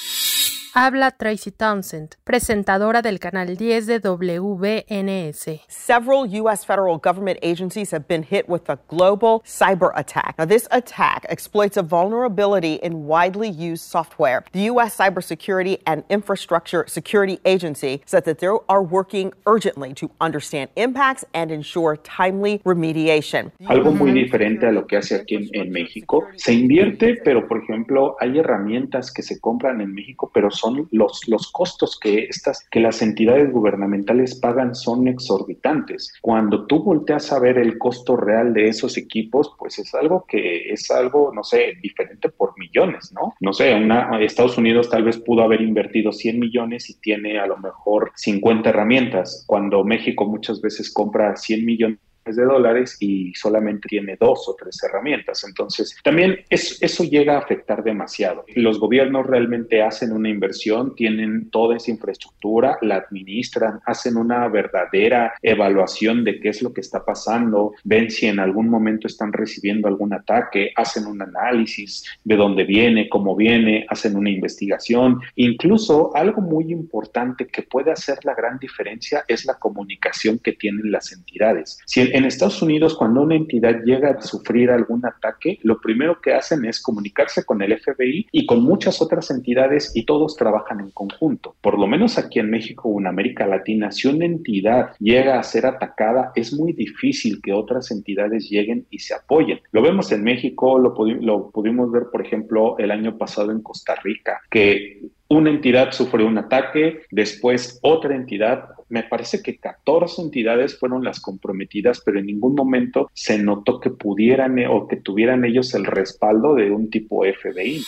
Habla 0.75 1.15
Tracy 1.17 1.49
Townsend, 1.49 2.17
presentadora 2.23 3.01
del 3.01 3.17
canal 3.17 3.55
10 3.57 3.87
de 3.87 3.99
WNS. 3.99 5.61
Several 5.67 6.27
U.S. 6.27 6.63
federal 6.63 6.99
government 6.99 7.39
agencies 7.41 7.89
have 7.89 8.07
been 8.07 8.21
hit 8.21 8.47
with 8.47 8.69
a 8.69 8.77
global 8.87 9.41
cyber 9.45 9.91
attack. 9.95 10.35
Now, 10.37 10.45
this 10.45 10.67
attack 10.69 11.25
exploits 11.27 11.75
a 11.75 11.81
vulnerability 11.81 12.75
in 12.83 13.07
widely 13.07 13.49
used 13.49 13.83
software. 13.83 14.45
The 14.51 14.69
U.S. 14.73 14.95
Cybersecurity 14.95 15.81
and 15.87 16.03
Infrastructure 16.07 16.85
Security 16.87 17.39
Agency 17.45 18.03
said 18.05 18.25
that 18.25 18.37
they 18.37 18.47
are 18.47 18.83
working 18.83 19.33
urgently 19.47 19.95
to 19.95 20.11
understand 20.21 20.69
impacts 20.75 21.25
and 21.33 21.51
ensure 21.51 21.97
timely 21.97 22.59
remediation. 22.59 23.51
Algo 23.65 23.91
muy 23.91 24.11
diferente 24.11 24.67
a 24.67 24.71
lo 24.71 24.85
que 24.85 24.97
hace 24.97 25.15
aquí 25.15 25.35
en, 25.35 25.49
en 25.53 25.71
México. 25.71 26.27
Se 26.35 26.53
invierte, 26.53 27.15
pero 27.23 27.47
por 27.47 27.63
ejemplo, 27.63 28.17
hay 28.19 28.37
herramientas 28.37 29.11
que 29.11 29.23
se 29.23 29.39
compran 29.39 29.81
en 29.81 29.95
México, 29.95 30.29
pero 30.31 30.51
son 30.59 30.87
los, 30.91 31.27
los 31.27 31.51
costos 31.51 31.97
que, 31.99 32.25
estas, 32.25 32.67
que 32.69 32.79
las 32.79 33.01
entidades 33.01 33.51
gubernamentales 33.51 34.35
pagan 34.35 34.75
son 34.75 35.07
exorbitantes. 35.07 36.13
Cuando 36.21 36.65
tú 36.67 36.83
volteas 36.83 37.31
a 37.31 37.39
ver 37.39 37.57
el 37.57 37.77
costo 37.77 38.15
real 38.15 38.53
de 38.53 38.67
esos 38.67 38.97
equipos, 38.97 39.53
pues 39.57 39.79
es 39.79 39.93
algo 39.95 40.25
que 40.27 40.71
es 40.71 40.89
algo, 40.91 41.31
no 41.33 41.43
sé, 41.43 41.73
diferente 41.81 42.29
por 42.29 42.57
millones, 42.57 43.11
¿no? 43.13 43.33
No 43.39 43.53
sé, 43.53 43.73
una, 43.73 44.19
Estados 44.21 44.57
Unidos 44.57 44.89
tal 44.89 45.03
vez 45.03 45.17
pudo 45.17 45.43
haber 45.43 45.61
invertido 45.61 46.11
100 46.11 46.39
millones 46.39 46.89
y 46.89 46.99
tiene 46.99 47.39
a 47.39 47.47
lo 47.47 47.57
mejor 47.57 48.11
50 48.15 48.69
herramientas, 48.69 49.43
cuando 49.47 49.83
México 49.83 50.25
muchas 50.25 50.61
veces 50.61 50.91
compra 50.91 51.35
100 51.35 51.65
millones 51.65 51.99
de 52.25 52.43
dólares 52.43 52.97
y 52.99 53.33
solamente 53.35 53.87
tiene 53.87 54.17
dos 54.19 54.47
o 54.47 54.55
tres 54.55 54.77
herramientas. 54.83 55.43
Entonces, 55.47 55.97
también 56.03 56.39
eso 56.49 57.03
llega 57.03 57.35
a 57.35 57.39
afectar 57.39 57.83
demasiado. 57.83 58.45
Los 58.55 58.79
gobiernos 58.79 59.25
realmente 59.25 59.81
hacen 59.81 60.11
una 60.11 60.29
inversión, 60.29 60.95
tienen 60.95 61.49
toda 61.49 61.77
esa 61.77 61.91
infraestructura, 61.91 62.77
la 62.81 62.97
administran, 62.97 63.79
hacen 63.85 64.17
una 64.17 64.47
verdadera 64.47 65.33
evaluación 65.41 66.23
de 66.23 66.39
qué 66.39 66.49
es 66.49 66.61
lo 66.61 66.73
que 66.73 66.81
está 66.81 67.05
pasando, 67.05 67.73
ven 67.83 68.09
si 68.09 68.27
en 68.27 68.39
algún 68.39 68.69
momento 68.69 69.07
están 69.07 69.33
recibiendo 69.33 69.87
algún 69.87 70.13
ataque, 70.13 70.71
hacen 70.75 71.05
un 71.05 71.21
análisis 71.21 72.05
de 72.23 72.35
dónde 72.35 72.63
viene, 72.63 73.09
cómo 73.09 73.35
viene, 73.35 73.85
hacen 73.89 74.15
una 74.15 74.29
investigación. 74.29 75.19
Incluso 75.35 76.15
algo 76.15 76.41
muy 76.41 76.71
importante 76.71 77.47
que 77.47 77.63
puede 77.63 77.91
hacer 77.91 78.19
la 78.23 78.35
gran 78.35 78.59
diferencia 78.59 79.23
es 79.27 79.45
la 79.45 79.55
comunicación 79.55 80.39
que 80.39 80.53
tienen 80.53 80.91
las 80.91 81.11
entidades. 81.11 81.79
Si 81.85 82.08
en 82.13 82.25
Estados 82.25 82.61
Unidos, 82.61 82.95
cuando 82.95 83.21
una 83.21 83.35
entidad 83.35 83.83
llega 83.83 84.11
a 84.11 84.21
sufrir 84.21 84.71
algún 84.71 85.05
ataque, 85.05 85.59
lo 85.63 85.79
primero 85.79 86.19
que 86.21 86.33
hacen 86.33 86.65
es 86.65 86.81
comunicarse 86.81 87.45
con 87.45 87.61
el 87.61 87.77
FBI 87.79 88.27
y 88.31 88.45
con 88.45 88.63
muchas 88.63 89.01
otras 89.01 89.31
entidades 89.31 89.91
y 89.95 90.05
todos 90.05 90.35
trabajan 90.35 90.79
en 90.79 90.91
conjunto. 90.91 91.55
Por 91.61 91.77
lo 91.77 91.87
menos 91.87 92.17
aquí 92.17 92.39
en 92.39 92.49
México 92.49 92.89
o 92.89 92.99
en 92.99 93.07
América 93.07 93.45
Latina, 93.45 93.91
si 93.91 94.07
una 94.07 94.25
entidad 94.25 94.91
llega 94.99 95.39
a 95.39 95.43
ser 95.43 95.65
atacada, 95.65 96.31
es 96.35 96.53
muy 96.53 96.73
difícil 96.73 97.41
que 97.41 97.53
otras 97.53 97.91
entidades 97.91 98.49
lleguen 98.49 98.85
y 98.89 98.99
se 98.99 99.13
apoyen. 99.13 99.59
Lo 99.71 99.81
vemos 99.81 100.11
en 100.11 100.23
México, 100.23 100.79
lo, 100.79 100.95
lo 101.21 101.51
pudimos 101.51 101.91
ver, 101.91 102.03
por 102.11 102.25
ejemplo, 102.25 102.77
el 102.77 102.91
año 102.91 103.17
pasado 103.17 103.51
en 103.51 103.61
Costa 103.61 103.95
Rica, 103.95 104.41
que 104.49 105.09
una 105.29 105.51
entidad 105.51 105.91
sufrió 105.91 106.27
un 106.27 106.39
ataque, 106.39 107.03
después 107.11 107.79
otra 107.83 108.15
entidad, 108.15 108.69
me 108.89 109.03
parece 109.03 109.43
que 109.43 109.59
14 109.59 110.23
entidades 110.23 110.77
fueron 110.77 111.03
las 111.03 111.19
comprometidas, 111.19 112.01
pero 112.03 112.19
en 112.19 112.25
ningún 112.25 112.55
momento 112.55 113.09
se 113.13 113.37
notó 113.37 113.79
que 113.79 113.91
pudieran 113.91 114.57
o 114.67 114.87
que 114.87 114.95
tuvieran 114.97 115.45
ellos 115.45 115.73
el 115.75 115.85
respaldo 115.85 116.55
de 116.55 116.71
un 116.71 116.89
tipo 116.89 117.23
FBI. 117.23 117.83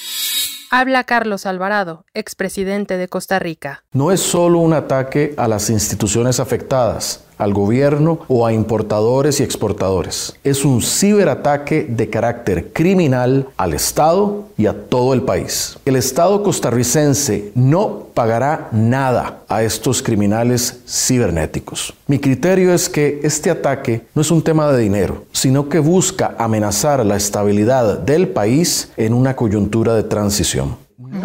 Habla 0.69 1.03
Carlos 1.03 1.45
Alvarado, 1.45 2.05
expresidente 2.13 2.95
de 2.95 3.09
Costa 3.09 3.39
Rica. 3.39 3.83
No 3.91 4.11
es 4.11 4.21
solo 4.21 4.59
un 4.59 4.71
ataque 4.71 5.33
a 5.35 5.47
las 5.47 5.69
instituciones 5.69 6.39
afectadas 6.39 7.27
al 7.41 7.53
gobierno 7.53 8.19
o 8.27 8.45
a 8.45 8.53
importadores 8.53 9.39
y 9.39 9.43
exportadores. 9.43 10.35
Es 10.43 10.63
un 10.63 10.81
ciberataque 10.81 11.87
de 11.89 12.07
carácter 12.07 12.71
criminal 12.71 13.47
al 13.57 13.73
Estado 13.73 14.45
y 14.57 14.67
a 14.67 14.73
todo 14.73 15.15
el 15.15 15.23
país. 15.23 15.75
El 15.85 15.95
Estado 15.95 16.43
costarricense 16.43 17.51
no 17.55 18.03
pagará 18.13 18.69
nada 18.71 19.39
a 19.49 19.63
estos 19.63 20.03
criminales 20.03 20.81
cibernéticos. 20.87 21.95
Mi 22.05 22.19
criterio 22.19 22.73
es 22.73 22.87
que 22.89 23.21
este 23.23 23.49
ataque 23.49 24.03
no 24.13 24.21
es 24.21 24.29
un 24.29 24.43
tema 24.43 24.71
de 24.71 24.79
dinero, 24.79 25.25
sino 25.31 25.67
que 25.67 25.79
busca 25.79 26.35
amenazar 26.37 27.03
la 27.03 27.15
estabilidad 27.15 27.97
del 27.97 28.27
país 28.27 28.91
en 28.97 29.15
una 29.15 29.35
coyuntura 29.35 29.95
de 29.95 30.03
transición. 30.03 30.75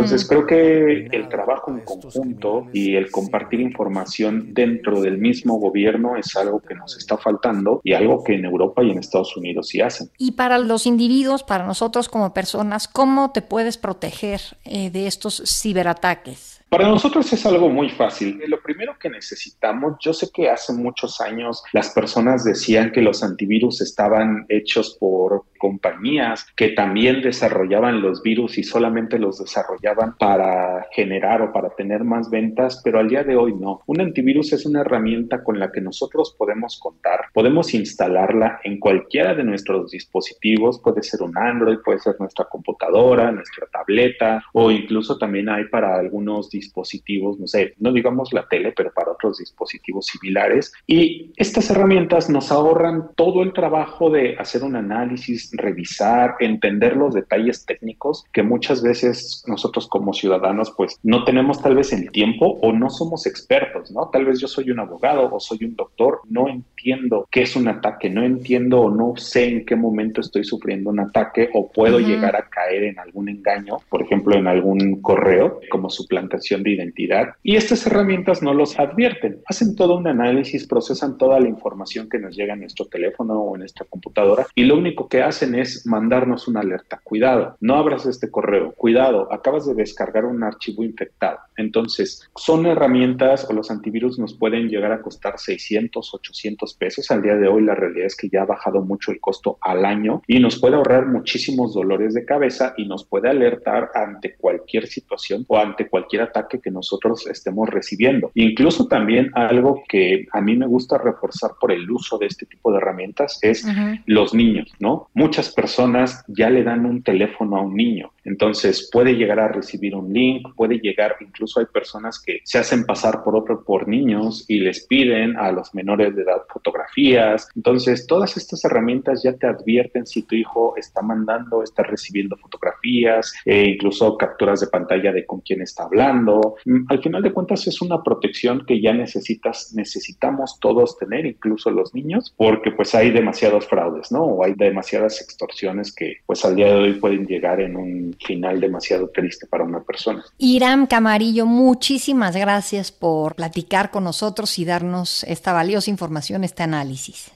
Entonces 0.06 0.28
creo 0.28 0.46
que 0.46 1.08
el 1.10 1.28
trabajo 1.28 1.72
en 1.72 1.80
conjunto 1.80 2.68
y 2.72 2.94
el 2.94 3.10
compartir 3.10 3.60
información 3.60 4.54
dentro 4.54 5.00
del 5.00 5.18
mismo 5.18 5.58
gobierno 5.58 6.16
es 6.16 6.36
algo 6.36 6.60
que 6.60 6.76
nos 6.76 6.96
está 6.96 7.16
faltando 7.18 7.80
y 7.82 7.92
algo 7.92 8.22
que 8.22 8.34
en 8.34 8.44
Europa 8.44 8.84
y 8.84 8.90
en 8.90 8.98
Estados 8.98 9.36
Unidos 9.36 9.68
sí 9.68 9.80
hacen. 9.80 10.08
Y 10.16 10.32
para 10.32 10.58
los 10.58 10.86
individuos, 10.86 11.42
para 11.42 11.66
nosotros 11.66 12.08
como 12.08 12.32
personas, 12.32 12.86
¿cómo 12.86 13.32
te 13.32 13.42
puedes 13.42 13.78
proteger 13.78 14.40
eh, 14.64 14.90
de 14.90 15.08
estos 15.08 15.42
ciberataques? 15.44 16.56
Para 16.68 16.88
nosotros 16.88 17.32
es 17.32 17.46
algo 17.46 17.68
muy 17.68 17.90
fácil. 17.90 18.40
Lo 18.48 18.60
primero 18.60 18.96
que 18.98 19.08
necesitamos, 19.08 19.96
yo 20.00 20.12
sé 20.12 20.30
que 20.34 20.50
hace 20.50 20.72
muchos 20.72 21.20
años 21.20 21.62
las 21.72 21.90
personas 21.90 22.44
decían 22.44 22.90
que 22.90 23.00
los 23.00 23.22
antivirus 23.22 23.80
estaban 23.80 24.46
hechos 24.48 24.96
por 24.98 25.44
compañías 25.56 26.46
que 26.56 26.70
también 26.70 27.22
desarrollaban 27.22 28.02
los 28.02 28.22
virus 28.22 28.58
y 28.58 28.64
solamente 28.64 29.18
los 29.18 29.38
desarrollaban 29.38 30.16
para 30.18 30.86
generar 30.92 31.42
o 31.42 31.52
para 31.52 31.70
tener 31.70 32.04
más 32.04 32.30
ventas, 32.30 32.80
pero 32.84 32.98
al 32.98 33.08
día 33.08 33.24
de 33.24 33.36
hoy 33.36 33.54
no. 33.54 33.80
Un 33.86 34.00
antivirus 34.00 34.52
es 34.52 34.66
una 34.66 34.80
herramienta 34.80 35.42
con 35.42 35.58
la 35.58 35.70
que 35.72 35.80
nosotros 35.80 36.34
podemos 36.38 36.78
contar, 36.80 37.26
podemos 37.32 37.74
instalarla 37.74 38.60
en 38.64 38.78
cualquiera 38.78 39.34
de 39.34 39.44
nuestros 39.44 39.90
dispositivos, 39.90 40.80
puede 40.80 41.02
ser 41.02 41.22
un 41.22 41.36
Android, 41.36 41.78
puede 41.84 41.98
ser 41.98 42.16
nuestra 42.18 42.46
computadora, 42.46 43.30
nuestra 43.32 43.66
tableta 43.66 44.42
o 44.52 44.70
incluso 44.70 45.18
también 45.18 45.48
hay 45.48 45.64
para 45.66 45.96
algunos 45.96 46.50
dispositivos, 46.50 47.38
no 47.38 47.46
sé, 47.46 47.74
no 47.78 47.92
digamos 47.92 48.32
la 48.32 48.46
tele, 48.48 48.72
pero 48.72 48.92
para 48.92 49.12
otros 49.12 49.38
dispositivos 49.38 50.06
similares. 50.06 50.72
Y 50.86 51.32
estas 51.36 51.70
herramientas 51.70 52.30
nos 52.30 52.50
ahorran 52.52 53.10
todo 53.16 53.42
el 53.42 53.52
trabajo 53.52 54.10
de 54.10 54.36
hacer 54.38 54.62
un 54.62 54.76
análisis, 54.76 55.45
revisar, 55.52 56.36
entender 56.40 56.96
los 56.96 57.14
detalles 57.14 57.64
técnicos 57.64 58.24
que 58.32 58.42
muchas 58.42 58.82
veces 58.82 59.44
nosotros 59.46 59.88
como 59.88 60.12
ciudadanos 60.12 60.72
pues 60.76 60.98
no 61.02 61.24
tenemos 61.24 61.62
tal 61.62 61.74
vez 61.74 61.92
el 61.92 62.10
tiempo 62.10 62.58
o 62.62 62.72
no 62.72 62.90
somos 62.90 63.26
expertos, 63.26 63.90
¿no? 63.90 64.08
Tal 64.08 64.24
vez 64.24 64.40
yo 64.40 64.48
soy 64.48 64.70
un 64.70 64.80
abogado 64.80 65.28
o 65.32 65.40
soy 65.40 65.64
un 65.64 65.76
doctor, 65.76 66.20
no 66.28 66.48
entiendo 66.48 67.26
qué 67.30 67.42
es 67.42 67.56
un 67.56 67.68
ataque, 67.68 68.10
no 68.10 68.22
entiendo 68.24 68.80
o 68.80 68.90
no 68.90 69.16
sé 69.16 69.48
en 69.48 69.66
qué 69.66 69.76
momento 69.76 70.20
estoy 70.20 70.44
sufriendo 70.44 70.90
un 70.90 71.00
ataque 71.00 71.50
o 71.54 71.70
puedo 71.70 71.98
llegar 71.98 72.36
a 72.36 72.48
caer 72.48 72.84
en 72.84 72.98
algún 72.98 73.28
engaño, 73.28 73.78
por 73.88 74.02
ejemplo, 74.02 74.36
en 74.36 74.46
algún 74.46 75.00
correo 75.02 75.60
como 75.70 75.90
suplantación 75.90 76.62
de 76.62 76.72
identidad 76.72 77.34
y 77.42 77.56
estas 77.56 77.86
herramientas 77.86 78.42
no 78.42 78.54
los 78.54 78.78
advierten. 78.78 79.40
Hacen 79.46 79.76
todo 79.76 79.96
un 79.96 80.06
análisis, 80.06 80.66
procesan 80.66 81.18
toda 81.18 81.40
la 81.40 81.48
información 81.48 82.08
que 82.08 82.18
nos 82.18 82.36
llega 82.36 82.54
a 82.54 82.56
nuestro 82.56 82.86
teléfono 82.86 83.40
o 83.40 83.54
en 83.54 83.60
nuestra 83.60 83.86
computadora 83.88 84.46
y 84.54 84.64
lo 84.64 84.76
único 84.76 85.08
que 85.08 85.22
hacen 85.22 85.35
es 85.42 85.86
mandarnos 85.86 86.48
una 86.48 86.60
alerta. 86.60 87.00
Cuidado, 87.02 87.56
no 87.60 87.76
abras 87.76 88.06
este 88.06 88.30
correo. 88.30 88.72
Cuidado, 88.72 89.32
acabas 89.32 89.66
de 89.66 89.74
descargar 89.74 90.24
un 90.24 90.42
archivo 90.42 90.82
infectado. 90.82 91.38
Entonces, 91.56 92.28
son 92.36 92.66
herramientas 92.66 93.46
o 93.48 93.52
los 93.52 93.70
antivirus 93.70 94.18
nos 94.18 94.34
pueden 94.34 94.68
llegar 94.68 94.92
a 94.92 95.00
costar 95.00 95.38
600, 95.38 96.14
800 96.14 96.74
pesos. 96.74 97.10
Al 97.10 97.22
día 97.22 97.36
de 97.36 97.48
hoy 97.48 97.62
la 97.62 97.74
realidad 97.74 98.06
es 98.06 98.16
que 98.16 98.28
ya 98.28 98.42
ha 98.42 98.46
bajado 98.46 98.82
mucho 98.82 99.12
el 99.12 99.20
costo 99.20 99.58
al 99.60 99.84
año 99.84 100.22
y 100.26 100.38
nos 100.38 100.58
puede 100.58 100.76
ahorrar 100.76 101.06
muchísimos 101.06 101.74
dolores 101.74 102.14
de 102.14 102.24
cabeza 102.24 102.74
y 102.76 102.86
nos 102.86 103.04
puede 103.04 103.28
alertar 103.28 103.90
ante 103.94 104.36
cualquier 104.36 104.86
situación 104.86 105.44
o 105.48 105.58
ante 105.58 105.88
cualquier 105.88 106.22
ataque 106.22 106.60
que 106.60 106.70
nosotros 106.70 107.26
estemos 107.26 107.68
recibiendo. 107.68 108.30
Incluso 108.34 108.86
también 108.86 109.30
algo 109.34 109.82
que 109.88 110.26
a 110.32 110.40
mí 110.40 110.56
me 110.56 110.66
gusta 110.66 110.98
reforzar 110.98 111.52
por 111.60 111.72
el 111.72 111.90
uso 111.90 112.18
de 112.18 112.26
este 112.26 112.46
tipo 112.46 112.70
de 112.70 112.78
herramientas 112.78 113.38
es 113.42 113.66
los 114.06 114.34
niños, 114.34 114.72
¿no? 114.78 115.08
Muchas 115.26 115.50
personas 115.50 116.24
ya 116.28 116.48
le 116.48 116.62
dan 116.62 116.86
un 116.86 117.02
teléfono 117.02 117.56
a 117.56 117.60
un 117.60 117.74
niño, 117.74 118.12
entonces 118.26 118.88
puede 118.92 119.14
llegar 119.14 119.40
a 119.40 119.48
recibir 119.48 119.94
un 119.94 120.12
link, 120.12 120.46
puede 120.54 120.78
llegar, 120.78 121.16
incluso 121.20 121.60
hay 121.60 121.66
personas 121.66 122.20
que 122.20 122.40
se 122.44 122.58
hacen 122.58 122.84
pasar 122.84 123.22
por 123.24 123.36
otro 123.36 123.64
por 123.64 123.88
niños 123.88 124.44
y 124.48 124.60
les 124.60 124.86
piden 124.86 125.36
a 125.36 125.52
los 125.52 125.74
menores 125.74 126.14
de 126.14 126.22
edad 126.22 126.42
fotografías. 126.48 127.48
Entonces, 127.56 128.06
todas 128.06 128.36
estas 128.36 128.64
herramientas 128.64 129.22
ya 129.22 129.32
te 129.34 129.46
advierten 129.46 130.06
si 130.06 130.22
tu 130.22 130.34
hijo 130.34 130.74
está 130.76 131.02
mandando, 131.02 131.62
está 131.62 131.82
recibiendo 131.82 132.36
fotografías, 132.36 133.32
e 133.44 133.70
incluso 133.70 134.16
capturas 134.16 134.60
de 134.60 134.66
pantalla 134.66 135.12
de 135.12 135.24
con 135.24 135.40
quién 135.40 135.62
está 135.62 135.84
hablando 135.84 136.26
Mm, 136.64 136.86
al 136.88 137.02
final 137.02 137.22
de 137.22 137.32
cuentas 137.32 137.66
es 137.66 137.80
una 137.80 138.02
protección 138.02 138.64
que 138.66 138.80
ya 138.80 138.92
necesitas, 138.92 139.72
necesitamos 139.74 140.58
todos 140.60 140.98
tener, 140.98 141.26
incluso 141.26 141.70
los 141.70 141.94
niños, 141.94 142.34
porque 142.36 142.70
pues 142.70 142.94
hay 142.94 143.10
demasiados 143.10 143.66
fraudes, 143.66 144.12
¿no? 144.12 144.24
O 144.24 144.44
hay 144.44 144.54
demasiadas 144.54 145.20
extorsiones 145.20 145.94
que 145.94 146.18
pues 146.26 146.44
al 146.44 146.56
día 146.56 146.66
de 146.66 146.74
hoy 146.74 146.92
pueden 146.94 147.26
llegar 147.26 147.60
en 147.60 147.76
un 147.76 148.15
final 148.20 148.60
demasiado 148.60 149.08
triste 149.08 149.46
para 149.46 149.64
una 149.64 149.82
persona. 149.82 150.24
Iram 150.38 150.86
Camarillo, 150.86 151.46
muchísimas 151.46 152.36
gracias 152.36 152.92
por 152.92 153.34
platicar 153.34 153.90
con 153.90 154.04
nosotros 154.04 154.58
y 154.58 154.64
darnos 154.64 155.24
esta 155.24 155.52
valiosa 155.52 155.90
información, 155.90 156.44
este 156.44 156.62
análisis. 156.62 157.35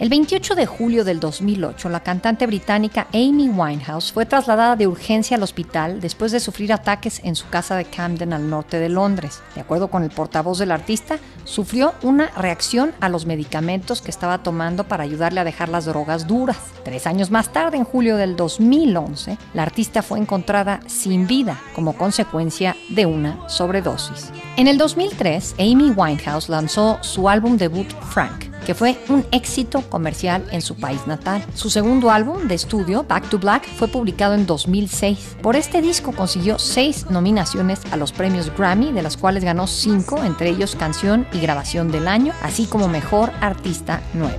El 0.00 0.08
28 0.08 0.54
de 0.54 0.64
julio 0.64 1.04
del 1.04 1.20
2008, 1.20 1.90
la 1.90 2.00
cantante 2.00 2.46
británica 2.46 3.06
Amy 3.12 3.50
Winehouse 3.50 4.12
fue 4.12 4.24
trasladada 4.24 4.74
de 4.74 4.86
urgencia 4.86 5.36
al 5.36 5.42
hospital 5.42 6.00
después 6.00 6.32
de 6.32 6.40
sufrir 6.40 6.72
ataques 6.72 7.20
en 7.22 7.36
su 7.36 7.46
casa 7.50 7.76
de 7.76 7.84
Camden 7.84 8.32
al 8.32 8.48
norte 8.48 8.78
de 8.78 8.88
Londres. 8.88 9.42
De 9.54 9.60
acuerdo 9.60 9.88
con 9.88 10.02
el 10.02 10.08
portavoz 10.08 10.58
del 10.58 10.72
artista, 10.72 11.18
sufrió 11.44 11.92
una 12.02 12.28
reacción 12.28 12.92
a 13.00 13.10
los 13.10 13.26
medicamentos 13.26 14.00
que 14.00 14.10
estaba 14.10 14.42
tomando 14.42 14.84
para 14.84 15.04
ayudarle 15.04 15.40
a 15.40 15.44
dejar 15.44 15.68
las 15.68 15.84
drogas 15.84 16.26
duras. 16.26 16.56
Tres 16.82 17.06
años 17.06 17.30
más 17.30 17.52
tarde, 17.52 17.76
en 17.76 17.84
julio 17.84 18.16
del 18.16 18.36
2011, 18.36 19.36
la 19.52 19.64
artista 19.64 20.00
fue 20.00 20.18
encontrada 20.18 20.80
sin 20.86 21.26
vida 21.26 21.60
como 21.74 21.92
consecuencia 21.92 22.74
de 22.88 23.04
una 23.04 23.46
sobredosis. 23.50 24.32
En 24.56 24.66
el 24.66 24.78
2003, 24.78 25.56
Amy 25.58 25.90
Winehouse 25.94 26.48
lanzó 26.48 26.96
su 27.02 27.28
álbum 27.28 27.58
debut 27.58 27.90
Frank 28.08 28.49
que 28.66 28.74
fue 28.74 28.98
un 29.08 29.24
éxito 29.32 29.82
comercial 29.82 30.44
en 30.50 30.62
su 30.62 30.76
país 30.76 31.06
natal. 31.06 31.44
Su 31.54 31.70
segundo 31.70 32.10
álbum 32.10 32.48
de 32.48 32.54
estudio, 32.54 33.04
Back 33.08 33.28
to 33.28 33.38
Black, 33.38 33.66
fue 33.76 33.88
publicado 33.88 34.34
en 34.34 34.46
2006. 34.46 35.36
Por 35.42 35.56
este 35.56 35.80
disco 35.82 36.12
consiguió 36.12 36.58
seis 36.58 37.06
nominaciones 37.10 37.80
a 37.90 37.96
los 37.96 38.12
premios 38.12 38.50
Grammy, 38.56 38.92
de 38.92 39.02
las 39.02 39.16
cuales 39.16 39.44
ganó 39.44 39.66
cinco, 39.66 40.22
entre 40.22 40.50
ellos 40.50 40.76
canción 40.76 41.26
y 41.32 41.40
grabación 41.40 41.90
del 41.90 42.08
año, 42.08 42.32
así 42.42 42.66
como 42.66 42.88
mejor 42.88 43.30
artista 43.40 44.02
nueva. 44.14 44.38